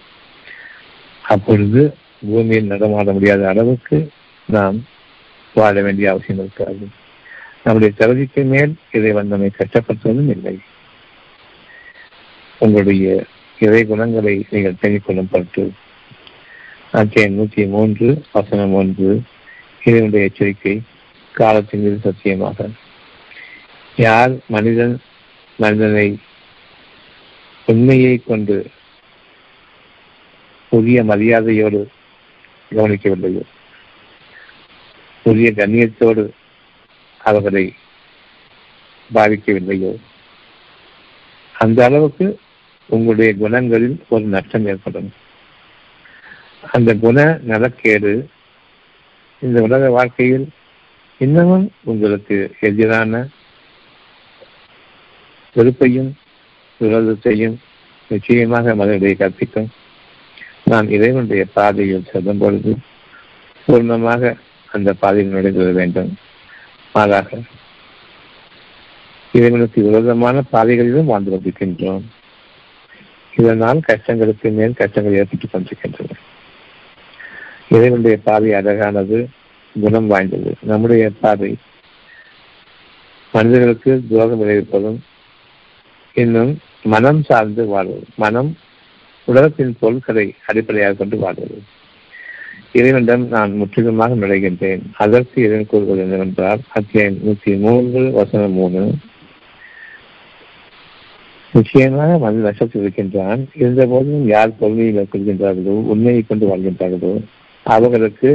[1.22, 1.82] அப்பொழுது
[2.28, 3.98] பூமியில் நடமாட முடியாத அளவுக்கு
[4.48, 4.76] நாம்
[5.54, 6.86] வாழ வேண்டிய அவசியம் இருக்காது.
[7.64, 10.58] நம்முடைய தகுதிக்கு மேல் இறைவன் நம்மை கஷ்டப்படுத்துவதும் இல்லை.
[12.58, 13.24] உங்களுடைய
[13.58, 15.64] இறை குணங்களை நீங்கள் தெரிவிக்கொள்ளும் பொருட்டு
[16.90, 19.10] அத்தியாயம் நூற்றி மூன்று வசனம் ஒன்று
[19.84, 20.74] இதனுடைய எச்சரிக்கை
[21.34, 22.68] காலத்தின் மீது சத்தியமாக.
[23.96, 24.94] யார் மனிதன்
[25.58, 26.08] மனிதனை
[27.66, 28.56] உண்மையை கொண்டு
[30.72, 31.80] புதிய மரியாதையோடு
[32.70, 33.42] கவனிக்கவில்லையோ
[35.22, 36.22] உரிய கண்ணியத்தோடு
[37.18, 37.74] அவர்களை
[39.14, 39.92] பாதிக்கவில்லையோ
[41.52, 42.38] அந்த அளவுக்கு
[42.86, 45.12] உங்களுடைய குணங்களில் ஒரு நஷ்டம் ஏற்படும்.
[46.72, 48.12] அந்த குண நலக்கேடு
[49.40, 50.48] இந்த உலக வாழ்க்கையில்
[51.18, 53.28] இன்னமும் உங்களுக்கு எதிரான
[55.54, 56.10] வெறுப்பையும்
[56.80, 57.56] விரோதத்தையும்
[58.08, 59.70] நிச்சயமாக மனிதர்களை கற்பிக்கும்.
[60.70, 62.76] நாம் இறைவனுடைய பாதையில் செல்லும் பொழுது
[63.68, 64.36] பூர்ணமாக
[64.72, 66.16] அந்த பாதையில் நுழைந்து வேண்டும்.
[66.92, 67.38] மாறாக
[69.32, 72.02] இறைவனுக்கு விரோதமான பாதைகளிலும் வாழ்ந்து கொண்டிருக்கின்றோம்.
[73.36, 76.10] இதனால் கஷ்டங்களுக்கு மேல் கஷ்டங்கள் ஏற்பட்டுக் கொண்டிருக்கின்றன.
[77.68, 79.28] இறைவனுடைய பாதை அழகானது
[79.80, 80.54] குணம் வாய்ந்தது.
[80.60, 81.56] நம்முடைய பாதை
[83.32, 84.98] மனிதர்களுக்கு துரோகம் விளைவிப்பதும்
[86.14, 88.56] இன்னும் மனம் சார்ந்து வாழ்வது மனம்
[89.28, 91.58] உலகத்தின் பொருட்களை அடிப்படையாக கொண்டு வாழ்கிறது
[92.78, 94.82] இறைவனிடம் நான் முற்றிலுமாக நுழைகின்றேன்.
[95.04, 98.82] அதற்கு இறைவன் கூறுவது என்னவென்றால் அத்தியாயம் நூற்றி மூன்று வசனம் மூணு.
[101.52, 103.40] நிச்சயமாக மனித நஷ்டத்தில் இருக்கின்றான்.
[103.60, 107.12] இருந்த போதும் யார் பொறுமையை மேற்கொள்கின்றார்களோ உண்மையை கொண்டு வாழ்கின்றார்களோ
[107.66, 108.30] அவர்களுக்கு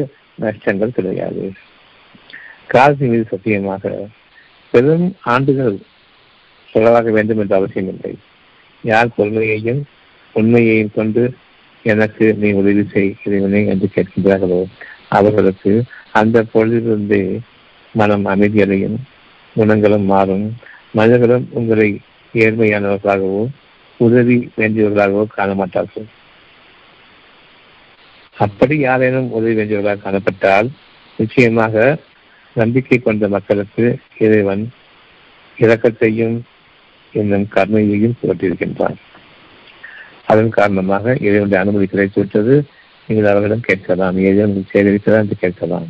[0.45, 1.43] நஷ்டங்கள் கிடையாது.
[2.73, 3.93] காலத்தின் மீது சத்தியமாக
[4.73, 5.75] பெரும் ஆண்டுகள்
[6.73, 8.13] செலவாக வேண்டும் என்ற அவசியம் இல்லை
[8.83, 9.81] யார் பொறுமையையும்
[10.39, 11.23] உண்மையையும் கொண்டு
[11.85, 14.59] எனக்கு நீ உதவி செய் இறைவனை என்று கேட்கின்றார்களோ?
[15.09, 15.71] அவர்களுக்கு
[16.11, 17.21] அந்த பொழுதிலிருந்தே
[17.95, 18.97] மனம் அமைதியடையும்
[19.55, 20.45] குணங்களும் மாறும்
[20.91, 21.89] மனிதர்களும் உங்களை
[22.33, 23.41] ஏழ்மையானவர்களாகவோ
[23.99, 26.07] உதவி வேண்டியவர்களாகவோ காண மாட்டார்கள்
[28.37, 30.69] அப்படி யாரேனும் உதவி வேண்டியவர்களாக காணப்பட்டால்
[31.19, 31.83] நிச்சயமாக
[32.55, 33.85] நம்பிக்கை கொண்ட மக்களுக்கு
[34.17, 34.63] இறைவன்
[35.57, 36.35] இரக்கத்தையும்
[37.13, 38.97] என்னும் கருணையையும் புகட்டியிருக்கின்றான்.
[40.31, 42.55] அதன் காரணமாக இறைவனுடைய அனுமதி கிடைத்துவிட்டது.
[43.07, 44.17] நீங்கள் அவர்களிடம் கேட்கலாம்.
[44.29, 45.87] ஏதேனும் சேகரித்ததா என்று கேட்கலாம்.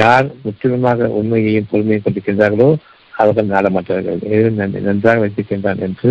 [0.00, 2.68] யார் முற்றிலுமாக உண்மையையும் பொறுமையை கொண்டிருக்கின்றார்களோ
[3.12, 4.18] அவர்கள் நாடமாட்டார்கள்.
[4.32, 4.58] இறைவன்
[4.88, 6.08] நன்றாக வைத்திருக்கின்றான் என்று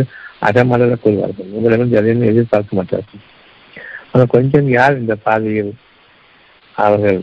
[0.47, 1.49] அடமலர கூறுவார்கள்.
[1.57, 3.21] உங்களிடம் எதையும் எதிர்பார்க்க மாட்டார்கள்.
[4.11, 5.71] ஆனால் கொஞ்சம் யார் இந்த பாதையில்
[6.75, 7.19] அவர்கள்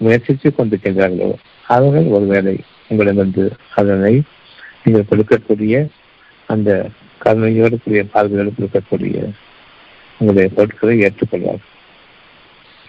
[0.00, 1.30] முயற்சித்து கொண்டிருக்கின்றார்களோ
[1.74, 2.54] அவர்கள் ஒருவேளை
[2.90, 3.44] உங்களிடமிருந்து
[3.80, 4.14] அதனை
[4.84, 5.74] நீங்கள் கொடுக்கக்கூடிய
[6.48, 6.70] அந்த
[7.24, 9.16] கருணையோடு கூடிய பார்வையோடு கொடுக்கக்கூடிய
[10.18, 11.72] உங்களுடைய பொருட்களை ஏற்றுக்கொள்வார்கள்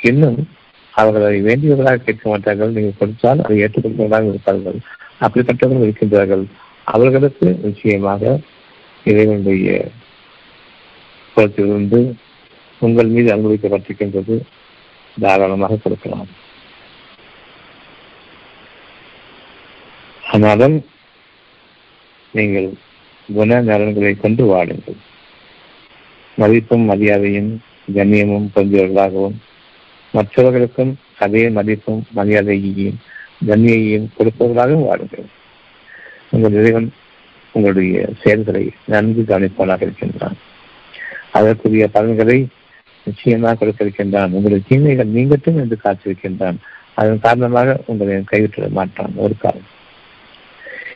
[0.01, 0.39] இன்னும்
[0.93, 2.73] அவர்கள் அதை வேண்டியவர்களாக கேட்க மாட்டார்கள்.
[2.75, 4.77] நீங்கள் கொடுத்தால் அதை ஏற்றுக்கொள்வதாக இருப்பார்கள்.
[5.25, 6.43] அப்படிப்பட்டவர்கள் இருக்கின்றார்கள்.
[6.93, 8.39] அவர்களுக்கு நிச்சயமாக
[9.03, 9.69] இறைவனுடைய
[11.35, 11.99] புறத்திலிருந்து
[12.81, 14.35] உங்கள் மீது அனுமதிக்கப்பட்டிருக்கின்றது
[15.21, 16.29] தாராளமாக கொடுக்கலாம்.
[20.31, 20.77] ஆனாலும்
[22.33, 22.69] நீங்கள்
[23.33, 24.97] குண நலன்களை கொண்டு வாடுங்கள்
[26.37, 27.61] மதிப்பும் மரியாதையும்
[27.95, 29.37] கண்ணியமும் பொருந்தியவர்களாகவும்
[30.11, 32.99] மற்றவர்களுக்கும் அதே மதிப்பும் மரியாதையையும்
[33.47, 35.25] கண்ணியையும் கொடுப்பவர்களாகவும் வாடுங்கள்
[36.31, 36.93] உங்கள் இறைவன்
[37.51, 40.37] உங்களுடைய செயல்களை நன்கு கவனிப்பவனாக இருக்கின்றான்.
[41.31, 42.47] அதற்குரிய பலன்களை
[43.05, 46.55] நிச்சயமாக கொடுக்க இருக்கின்றான் உங்களுடைய தீமைகள் நீங்கட்டும் என்று காத்திருக்கின்றான்.
[46.93, 49.69] அதன் காரணமாக உங்களை கைவிட்டு மாட்டான் ஒரு காலம்.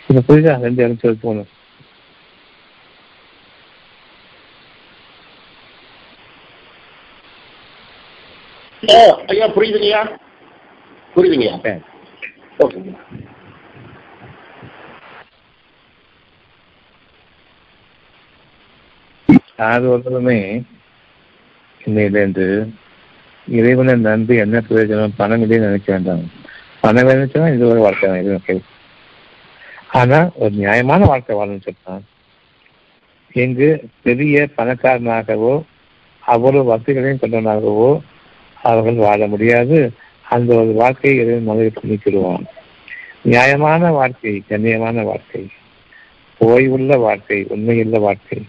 [0.07, 1.47] இப்ப புதிதாக ரெண்டு இடத்துல போகணும்.
[9.29, 10.01] ஐயா புரியுதுங்கய்யா?
[11.15, 11.55] புரியுதுங்கய்யா.
[12.59, 12.79] ஓகே.
[19.59, 20.37] யார் ஒருவருமே
[21.81, 22.45] இன்னையிலேருந்து
[23.47, 25.17] இறைவனை நன்றி என்ன பிரயோஜனம்?
[25.17, 26.23] பணம் இல்லைன்னு நினைக்க வேண்டாம்.
[26.83, 28.57] பணம் நினைச்சா இது ஒரு வாழ்க்கை இது
[29.99, 32.03] ஆனா ஒரு நியாயமான வாழ்க்கை வாழணும்னு சொன்னான்
[33.35, 33.69] எங்கு
[34.03, 35.53] பெரிய பணக்காரனாகவோ
[36.23, 37.89] அவ்வளவு வசதிகளையும் கொண்டவனாகவோ
[38.69, 39.91] அவர்கள் வாழ முடியாது.
[40.29, 42.45] அந்த ஒரு வாழ்க்கையை இறைவன் மனதில் பண்ணிக்கிடுவான்.
[43.21, 45.47] நியாயமான வாழ்க்கை கண்ணியமான வாழ்க்கை
[46.39, 48.45] ஓய்வுள்ள வாழ்க்கை உண்மையுள்ள வாழ்க்கை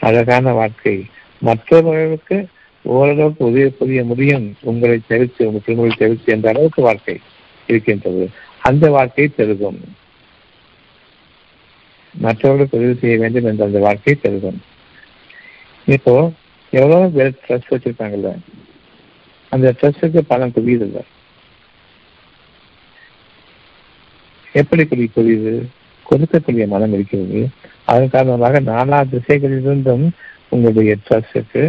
[0.00, 1.04] அழகான வாழ்க்கை
[1.40, 2.46] மற்றவர்களுக்கு
[2.82, 4.56] ஓரளவுக்கு உதவி புரிய முடியும்.
[4.60, 7.20] உங்களை தவிர்த்து உங்கள் திருமொழி தவிர்த்து என்ற அளவுக்கு வாழ்க்கை
[7.66, 8.30] இருக்கின்றது.
[8.62, 9.80] அந்த வாழ்க்கை பெருகும்
[12.14, 14.62] மற்றவர்களுக்கு உதவி செய்ய வேண்டும் என்ற அந்த வாழ்க்கை பெருகும்
[15.86, 16.30] இப்போ
[16.70, 18.30] எவ்வளவு பேர் ட்ரஸ்ட் வச்சிருக்காங்கல்ல.
[19.52, 21.02] அந்த ட்ரஸ்டுக்கு பணம் குவியுதில்லை
[24.60, 25.52] எப்படி குடி குவியுது
[26.06, 27.40] கொடுக்கக்கூடிய மனம் இருக்கிறது.
[27.90, 30.06] அதன் காரணமாக நாலா திசைகளிலிருந்தும்
[30.54, 31.62] உங்களுடைய ட்ரஸ்டுக்கு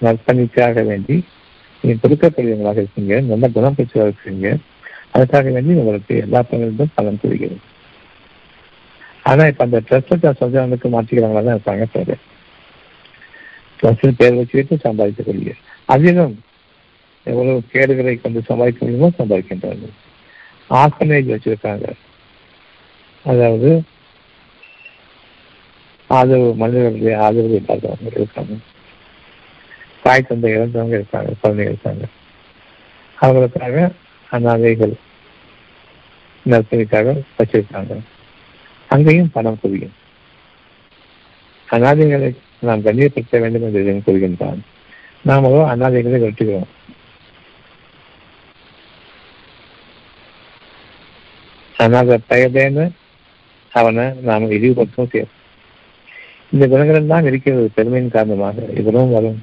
[0.00, 1.16] நற்பணிக்காக வேண்டி
[1.84, 4.48] நீங்க கொடுக்கக்கூடியவங்களாக இருக்கீங்க நல்ல குணம் பெற்றதாக இருக்கீங்க.
[5.14, 7.58] அதுக்காக வேண்டி உங்களுக்கு எல்லா பணிகளிலும் பலன் குவிகிறது
[9.30, 12.16] ஆனா இப்ப அந்த ட்ரஸ்ட் சொல்றவங்களுக்கு மாற்றிக்கிறவங்களா தான் இருப்பாங்க பேரு
[13.80, 15.52] ட்ரஸ்ட் பேர் வச்சுக்கிட்டு சம்பாதிக்கக்கூடிய.
[15.94, 16.34] அதிலும்
[17.24, 19.94] எவ்வளவு கேடுகளை கொண்டு சம்பாதிக்க முடியுமோ சம்பாதிக்கின்றார்கள்
[20.70, 21.86] ஆர்ஃபனேஜ் வச்சிருக்காங்க.
[23.24, 23.70] அதாவது
[26.06, 28.54] ஆதரவு மனிதர்களுடைய ஆதரவு இல்லாதவங்க இருக்காங்க.
[30.02, 32.04] தாய் தந்தை இறந்தவங்க இருக்காங்க குழந்தைங்க இருக்காங்க.
[33.18, 33.92] அவங்களுக்காக
[34.30, 34.94] அநாதைகள்
[36.46, 37.92] நர்சரிக்காக வச்சிருக்காங்க.
[38.88, 39.94] அங்கேயும் பணம் குவியும்.
[41.68, 44.60] அநாதைகளை நாம் கண்ணியப்படுத்த வேண்டும் என்று கூறுகின்றான்
[45.28, 46.70] நாமளோ அநாதைகளை வெட்டுகிறோம்.
[51.82, 52.84] அநாத பயதேன்னு
[53.72, 55.32] அவனை நாம் இழிவுபடுத்தவும் செய்யும்
[56.52, 59.38] இந்த குணங்கள் தான் இருக்கிறது பெருமையின் காரணமாக இவ்வளவும் வரும்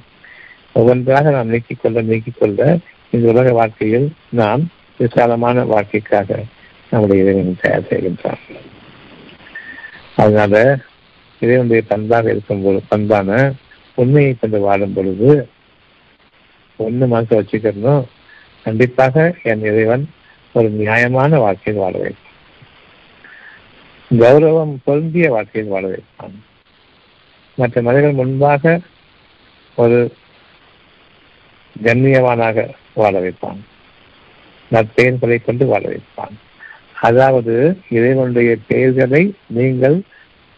[0.74, 2.60] ஒவ்வொன்றாக நாம் நீக்கிக் கொள்ள நீக்கிக் கொள்ள
[3.12, 4.62] இந்த உலக வாழ்க்கையில் நாம்
[5.00, 6.28] விசாலமான வாழ்க்கைக்காக
[6.92, 8.40] நம்முடைய இறைவன் தயார் செய்கின்றான்
[10.16, 10.54] அதனால
[11.42, 13.28] இறைவனுடைய பண்பாக இருக்கும் பொழுது பண்பான
[13.98, 15.30] உண்மையை கொண்டு வாழும் பொழுது
[16.78, 18.04] ஒன்று மனசு வச்சுக்கணும்
[18.66, 20.04] கண்டிப்பாக என் இறைவன்
[20.54, 22.29] ஒரு நியாயமான வாழ்க்கையில் வாழ வேண்டும்
[24.10, 26.36] கௌரவம் பொருந்திய வாழ்க்கையில் வாழ வைப்பான்
[27.58, 28.80] மற்ற மனிதர்கள் முன்பாக
[29.74, 29.98] ஒரு
[31.82, 33.60] கண்ணியவானாக வாழ வைப்பான்
[34.70, 36.34] நற்பெயர்களை கொண்டு வாழ வைப்பான்
[37.00, 37.54] அதாவது
[37.88, 40.02] இறைவனுடைய பெயர்களை நீங்கள்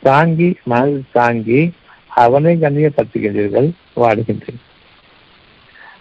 [0.03, 1.61] தாங்கி மனதில் தாங்கி
[2.09, 4.69] அவனை கண்ணியப்படுத்துகின்றீர்கள் வாடுகின்றீர்கள்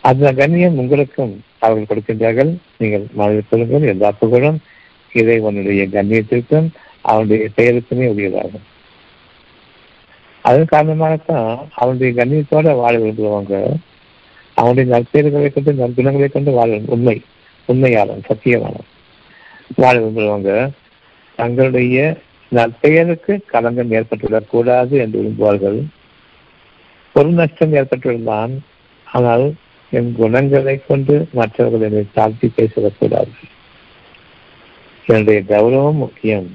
[0.02, 2.58] அந்த கண்ணியம் உங்களுக்கும் அவர்கள் கொடுக்கின்றார்கள்.
[2.78, 4.60] நீங்கள் மனதில் கொள்ளுங்கள் எல்லா புகழும்
[5.12, 6.68] இறைவனுடைய கண்ணியத்திற்கும்
[7.02, 8.68] அவனுடைய பெயருக்குமே உரியதாகும்
[10.42, 13.76] அதன் காரணமாகத்தான் அவனுடைய கண்ணியத்தோட வாழ விரும்புகிறவங்க
[14.56, 17.22] அவனுடைய நற்பெயர்களை கொண்டு நற்குணங்களை கொண்டு வாழ உண்மை
[17.68, 18.90] உண்மையாளன் சத்தியமானன்
[19.76, 20.70] வாழ விரும்புகிறவங்க
[21.36, 22.18] தங்களுடைய
[22.52, 25.84] நற்பெயருக்கு களங்கம் ஏற்பட்டுவிடக் கூடாது என்று விரும்புவார்கள்.
[27.14, 28.58] பொருள் நஷ்டம் ஏற்பட்டுள்ளதான்
[29.04, 29.54] ஆனால்
[29.92, 33.32] என் குணங்களை கொண்டு மற்றவர்கள் என்னை தாழ்த்தி பேசிடக்கூடாது
[35.06, 36.50] என்னுடைய கௌரவம் முக்கியம்.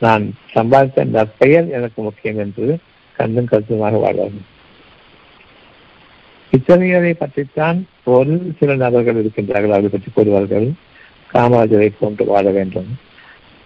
[0.00, 2.78] நான் சம்பாதித்த நற்பெயர் எனக்கு முக்கியம் என்று
[3.16, 4.52] கண்ணும் கருத்துமாக வாழ்வார்கள்.
[6.52, 9.70] இத்தகையதை பற்றித்தான் ஒரு சில நபர்கள் இருக்கின்றார்கள்.
[9.70, 10.72] அதை பற்றி கூறுவார்கள்.
[11.32, 12.98] காமராஜரை போன்று வாழ வேண்டும்.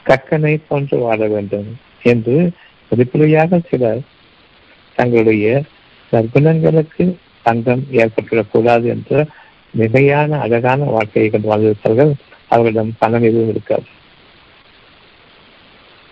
[0.07, 2.51] கக்கனை போன்று வாழ வேண்டும் என்று
[2.89, 4.01] வெளிப்படையாக சிலர்
[4.95, 5.63] தங்களுடைய
[6.13, 9.27] நற்குணங்களுக்கு தங்கம் ஏற்பட்டுவிடக்கூடாது என்ற
[9.79, 12.13] மிகையான அழகான வாழ்க்கையை கொண்டு வாழ்ந்திருப்பார்கள்.
[12.49, 13.85] அவர்களிடம் பணம் எதுவும் இருக்காது.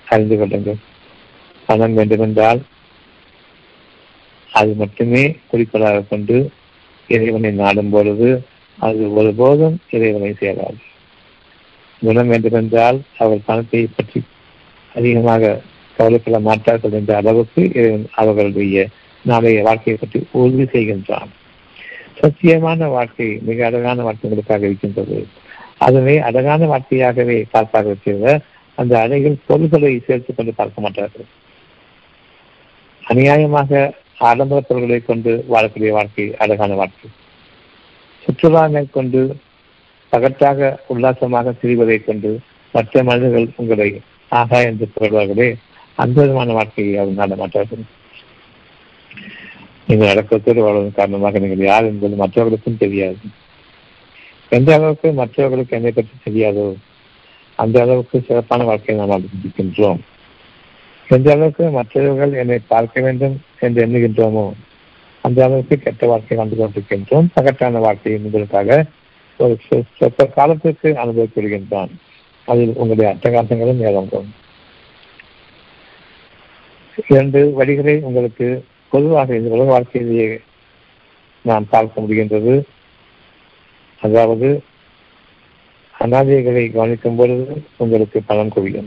[0.07, 0.81] அறிந்து கொள்ளுங்கள்.
[1.69, 2.61] பணம் வேண்டுமென்றால்
[4.53, 6.37] அது மட்டுமே குறிக்கோளாக கொண்டு
[7.09, 8.29] இறைவனை நாடும் பொழுது
[8.79, 10.81] அது ஒருபோதும் இறைவனை சேராது.
[12.03, 14.21] குணம் வேண்டுமென்றால் அவர் பணத்தை பற்றி
[14.95, 15.61] அதிகமாக
[15.97, 18.87] கவலைப்பட மாட்டார்கள் என்ற அளவுக்கு இறைவன் அவர்களுடைய
[19.25, 21.31] நாளைய வாழ்க்கையை பற்றி உறுதி செய்கின்றான்.
[22.21, 25.19] சத்தியமான வாழ்க்கை மிக அழகான வாழ்க்கை உங்களுக்காக இருக்கின்றது.
[25.79, 28.05] அதனை அழகான வாழ்க்கையாகவே பார்ப்பார்கள்
[28.77, 31.27] அந்த அறையில் பொருள்களை சேர்த்துக் கொண்டு பார்க்க மாட்டார்கள்.
[33.05, 37.09] அநியாயமாக ஆடம்பர பொருள்களை கொண்டு வாழக்கூடிய வாழ்க்கை அழகான வாழ்க்கை.
[38.25, 39.37] சுற்றுலா மேற்கொண்டு
[40.13, 42.39] பகட்டாக உல்லாசமாக திரிவதை கொண்டு
[42.75, 45.49] மற்ற மனிதர்கள் உங்களை ஆகா என்று புகழ்வார்களே
[45.95, 47.85] அந்த விதமான வாழ்க்கையை அவர் நாட மாட்டார்கள்.
[49.87, 53.19] நீங்கள் அடக்கத்தோடு வாழ்வதன் காரணமாக நீங்கள் யார் என்பது மற்றவர்களுக்கும் தெரியாது.
[54.49, 56.67] எந்த அளவுக்கு மற்றவர்களுக்கு என்னை பற்றி தெரியாதோ
[57.57, 60.01] அந்த அளவுக்கு சிறப்பான வாழ்க்கையை நாம் அனுபவிக்கின்றோம்
[61.09, 64.47] எந்த அளவுக்கு மற்றவர்கள் என்னை பார்க்க வேண்டும் என்று எண்ணுகின்றோமோ
[65.25, 67.27] அந்த அளவுக்கு கெட்ட வாழ்க்கையை வாழ்ந்து கொண்டிருக்கின்றோம்.
[67.37, 68.85] பகட்டான வாழ்க்கையை உங்களுக்காக
[69.39, 69.55] ஒரு
[69.99, 71.93] சொற்ப காலத்திற்கு அனுபவிக்கொள்கின்றான்
[72.49, 74.29] அதில் உங்களுடைய அட்டகாசங்களும் மேலோங்கும்
[77.09, 78.47] இரண்டு வழிகளை உங்களுக்கு
[78.89, 80.41] பொதுவாக இந்த உலக வாழ்க்கையிலேயே
[81.45, 82.55] நாம் பார்க்க முடிகின்றது.
[84.03, 84.49] அதாவது
[85.99, 88.87] அனாதைகளை கவனிக்கும் பொழுது உங்களுக்கு பணம் குவியும்.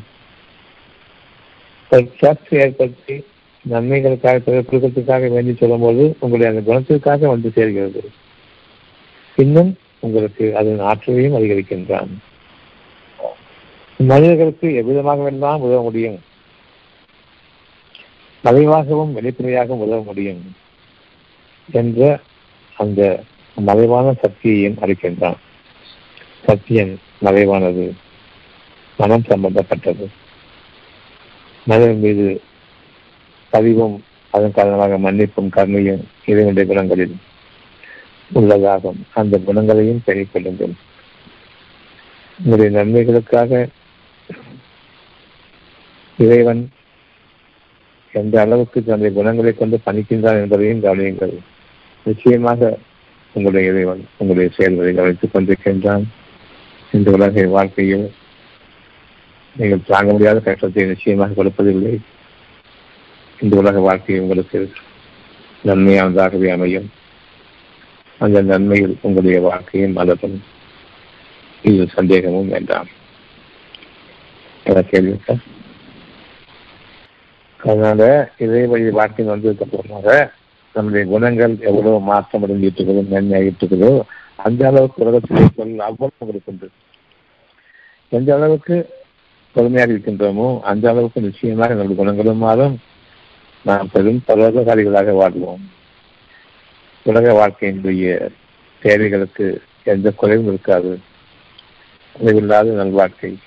[1.89, 3.25] ஒரு சர்ச் ஏற்படுத்தி
[3.69, 8.07] நன்மைகளுக்காக குடும்பத்துக்காக வேண்டி சொல்லும்போது உங்களுடைய அந்த குணத்திற்காக வந்து சேர்கிறது.
[9.35, 12.07] இன்னும் உங்களுக்கு அதன் ஆற்றலையும் அதிகரிக்கின்றான்.
[13.97, 16.19] மனிதர்களுக்கு எவ்விதமாக வேண்டாம் உதவ முடியும்.
[18.43, 20.55] மறைவாகவும் வெளிப்படையாகவும் உதவ முடியும்
[21.71, 22.19] என்ற
[22.77, 23.23] அந்த
[23.55, 25.37] மறைவான சக்தியையும் அளிக்கின்றான்.
[26.45, 27.95] சத்தியம் மறைவானது.
[28.97, 30.09] மனம் சம்பந்தப்பட்டது.
[31.65, 32.41] மனிதன் மீது
[33.49, 37.15] பதிவும் அதன் காரணமாக மன்னிப்பும் கருணையும் இதனுடைய குணங்களில்
[38.33, 38.99] உள்ளதாகும்.
[39.13, 40.73] அந்த குணங்களையும் பெருக்கொள்ளுங்கள்
[42.39, 43.67] உங்களுடைய நன்மைகளுக்காக
[46.17, 46.69] இறைவன்
[48.11, 51.37] எந்த அளவுக்கு தன்னுடைய குணங்களை கொண்டு பணிக்கின்றான் என்பதையும் கவனியுங்கள்.
[52.03, 52.77] நிச்சயமாக
[53.33, 56.03] உங்களுடைய இறைவன் உங்களுடைய செயல்களை கவனித்துக் கொண்டிருக்கின்றான்.
[56.91, 58.05] இந்த உலக வாழ்க்கையில்
[59.55, 61.93] நீங்கள் தாங்க முடியாத கஷ்டத்தை நிச்சயமாக கொடுப்பதில்லை.
[63.39, 64.59] இந்த உலக வாழ்க்கை உங்களுக்கு
[65.63, 66.87] நன்மையானதாகவே அமையும்.
[68.19, 70.37] அந்த நன்மையில் உங்களுடைய வாழ்க்கையும் மலரும்
[71.63, 72.89] இது சந்தேகமும் வேண்டாம்.
[74.91, 75.43] கேள்வி சார்?
[77.59, 78.01] அதனால
[78.45, 80.09] இதே வழி வாழ்க்கை வந்ததுக்கு அப்புறமாக
[80.75, 83.93] நம்முடைய குணங்கள் எவ்வளவு மாற்றம் அடைஞ்சிட்டு இருக்கிறதோ நன்மையாகிட்டு இருக்கிறதோ
[84.43, 86.69] அந்த அளவுக்கு உலகத்திலே பொருள் அவ்வளவு உங்களுக்கு உண்டு
[88.09, 88.89] எந்த அளவுக்கு
[89.51, 92.79] பொறுமையாக இருக்கின்றோமோ அந்த அளவுக்கு நிச்சயமாக நம்முடைய குணங்களும் மாறும்
[93.63, 95.69] நாம் பெரும் பரோபகாரிகளாக வாழ்வோம்.
[97.03, 98.29] உலக வாழ்க்கையினுடைய
[98.81, 100.99] தேவைகளுக்கு எந்த குறைவும் இருக்காது.
[102.19, 103.37] குறைவில்லாத நல்வாழ்க்கை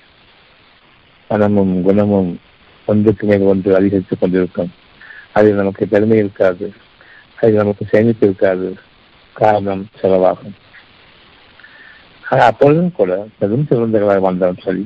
[1.27, 2.39] பணமும் குணமும்
[2.85, 4.71] ஒன்றுக்கு மேல் ஒன்று அதிகரித்துக் கொண்டிருக்கும்.
[5.33, 6.73] அதில் நமக்கு பெருமை இருக்காது.
[7.35, 8.77] அதில் நமக்கு சேமிப்பு இருக்காது.
[9.33, 10.53] காரணம் செலவாகும்.
[12.23, 14.83] அப்பொழுதும் கூட பெரும் சிறந்தவர்களாக வாழ்ந்தாலும் சரி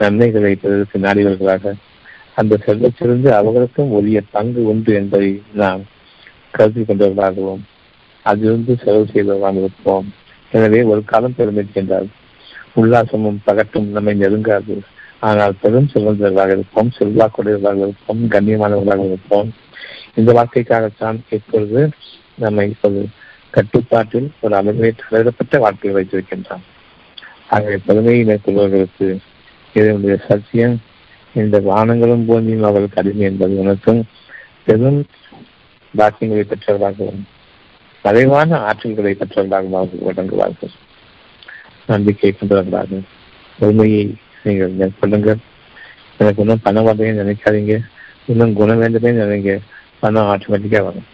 [0.00, 1.74] நன்மைகளை பிறருக்கு நாடியவர்களாக
[2.34, 5.82] அந்த செல்வத்திலிருந்து அவர்களுக்கும் உரிய பங்கு உண்டு என்பதை நாம்
[6.50, 7.62] கருத்தில் கொண்டவர்களாகவும்
[8.22, 10.06] அதிலிருந்து செலவு செய்தவர்களாக இருப்போம்.
[10.52, 12.08] எனவே ஒரு காலம் பெருமைக்கின்றார்
[12.76, 14.76] உல்லாசமும் பகட்டும் நம்மை நெருங்காது.
[15.18, 19.48] ஆனால் பெரும் செல்வந்தர்களாக இருப்போம் செல்வாக்குடையவர்களாக இருப்போம் கண்ணியமானவர்களாக இருப்போம்.
[20.14, 21.90] இந்த வாழ்க்கைக்காகத்தான் இப்பொழுது
[22.34, 23.08] நம்மை இப்போது
[23.50, 26.64] கட்டுப்பாட்டில் ஒரு அளவிலே தலையிடப்பட்ட வாழ்க்கையை வைத்திருக்கின்றான்
[27.48, 29.18] ஆகவே பொறுமையை மேற்கொள்வர்களுக்கு
[29.74, 30.76] இதனுடைய சத்தியம்
[31.34, 34.02] இந்த வானங்களும் பூமியும் அவர்களுக்கு அடிமை என்பது உனக்கும்
[34.64, 35.06] பெரும்
[35.94, 37.22] பாக்கியங்களை பெற்றவர்களாகவும்
[38.02, 40.74] மறைவான ஆற்றல்களை பெற்றவர்களாகவும் வழங்குவார்கள்
[41.86, 43.00] நம்பிக்கை கொண்டவர்களாக
[43.58, 45.40] உண்மையை நீங்கள் மேற்கொள்ளுங்கள்.
[46.18, 47.80] எனக்கு இன்னும் பணம் வரவே நினைக்காதீங்க.
[48.26, 49.58] இன்னும் குணம் வேண்டுமே நினைங்க.
[50.00, 51.06] பணம் ஆட்டோமேட்டிக்காக வரும்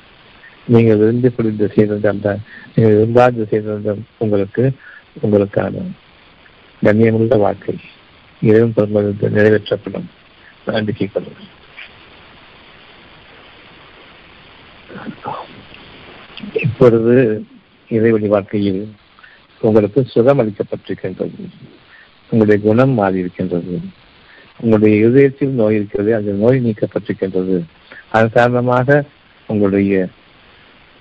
[0.66, 2.40] நீங்கள் விரும்பி புரிந்து செய்திருந்தால் தான்.
[2.74, 4.72] நீங்கள் விரும்பாத செய்திருந்தால் உங்களுக்கு
[5.22, 5.84] உங்களுக்கான
[6.82, 7.74] கண்ணியமுள்ள வாழ்க்கை.
[8.42, 10.08] இறைவன் பெருமது நிறைவேற்றப்படும்.
[10.66, 11.50] நம்பிக்கை கொள்ளுங்கள்
[16.52, 17.44] இப்பொழுது
[17.90, 18.94] இறைவழி வாழ்க்கையில்
[19.60, 21.44] உங்களுக்கு சுகம் அளிக்கப்பட்டிருக்கின்றது.
[22.30, 23.76] உங்களுடைய குணம் மாறியிருக்கின்றது
[24.60, 26.14] உங்களுடைய இதயத்தில் நோய் இருக்கிறது.
[26.14, 27.62] அந்த நோய் நீக்கப்பட்டிருக்கின்றது.
[28.10, 29.04] அதன் காரணமாக
[29.46, 30.08] உங்களுடைய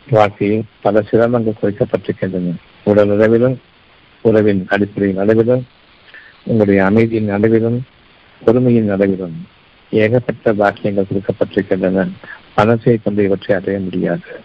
[0.10, 2.54] வாழ்க்கையில் பல சிரமங்கள் குறைக்கப்பட்டிருக்கின்றன.
[2.84, 3.60] உடல் அளவிலும்
[4.22, 5.66] உறவின் அடிப்படையின் அளவிலும்
[6.43, 7.86] உங்களுடைய அமைதியின் அளவிலும்
[8.41, 9.47] பொறுமையின் அளவிலும்
[9.91, 12.10] ஏகப்பட்ட பாக்கியங்கள் கொடுக்கப்பட்டிருக்கின்றன.
[12.54, 14.39] பணத்தை கொண்டு இவற்றை அடைய முடியாது.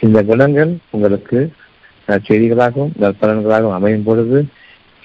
[0.00, 1.52] இந்த குணங்கள் உங்களுக்கு
[2.08, 4.46] செய்திகளாகவும் நற்பலன்களாகவும் அமையும் பொழுது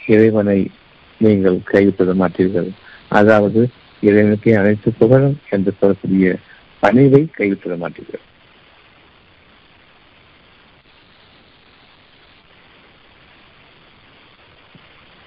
[0.07, 0.69] இறைவனை
[1.17, 2.69] நீங்கள் கைவிட்டுவிட மாட்டீர்கள்.
[3.07, 3.69] அதாவது
[4.01, 6.37] இறைவனுக்கு அனைத்து புகழும் என்று சொல்லக்கூடிய
[6.83, 8.25] பணிவை கைவிட்டுவிட மாட்டீர்கள்.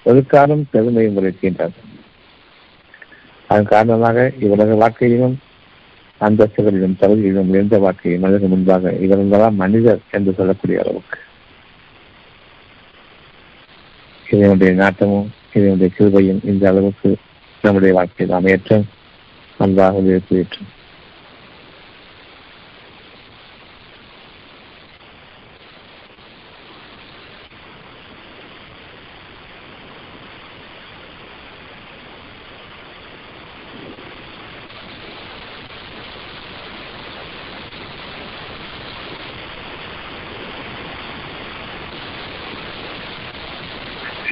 [0.05, 0.23] ஒரு
[0.71, 1.73] பெருமையும் இருக்கின்றது
[3.47, 5.39] அதன் காரணமாக இவரது வாழ்க்கையிலும்
[6.21, 11.19] அந்தஸ்துகளிலும் தகுதியிலும் உயர்ந்த வாழ்க்கையை மனிதன் முன்பாக இவர்களெல்லாம் மனிதர் என்று சொல்லக்கூடிய அளவுக்கு.
[14.31, 17.17] இதனுடைய நாட்டமும் இதனுடைய கிருபையும் இந்த அளவுக்கு
[17.61, 18.85] நம்முடைய வாழ்க்கையில் அமையற்றும்
[19.57, 20.71] அன்பாக உயர்த்தியற்றும்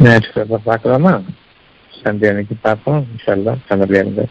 [0.04, 1.24] jinoyatchilar dafaa qilaman
[2.04, 4.30] san deganiki papo inshaalloh qadrlaymiz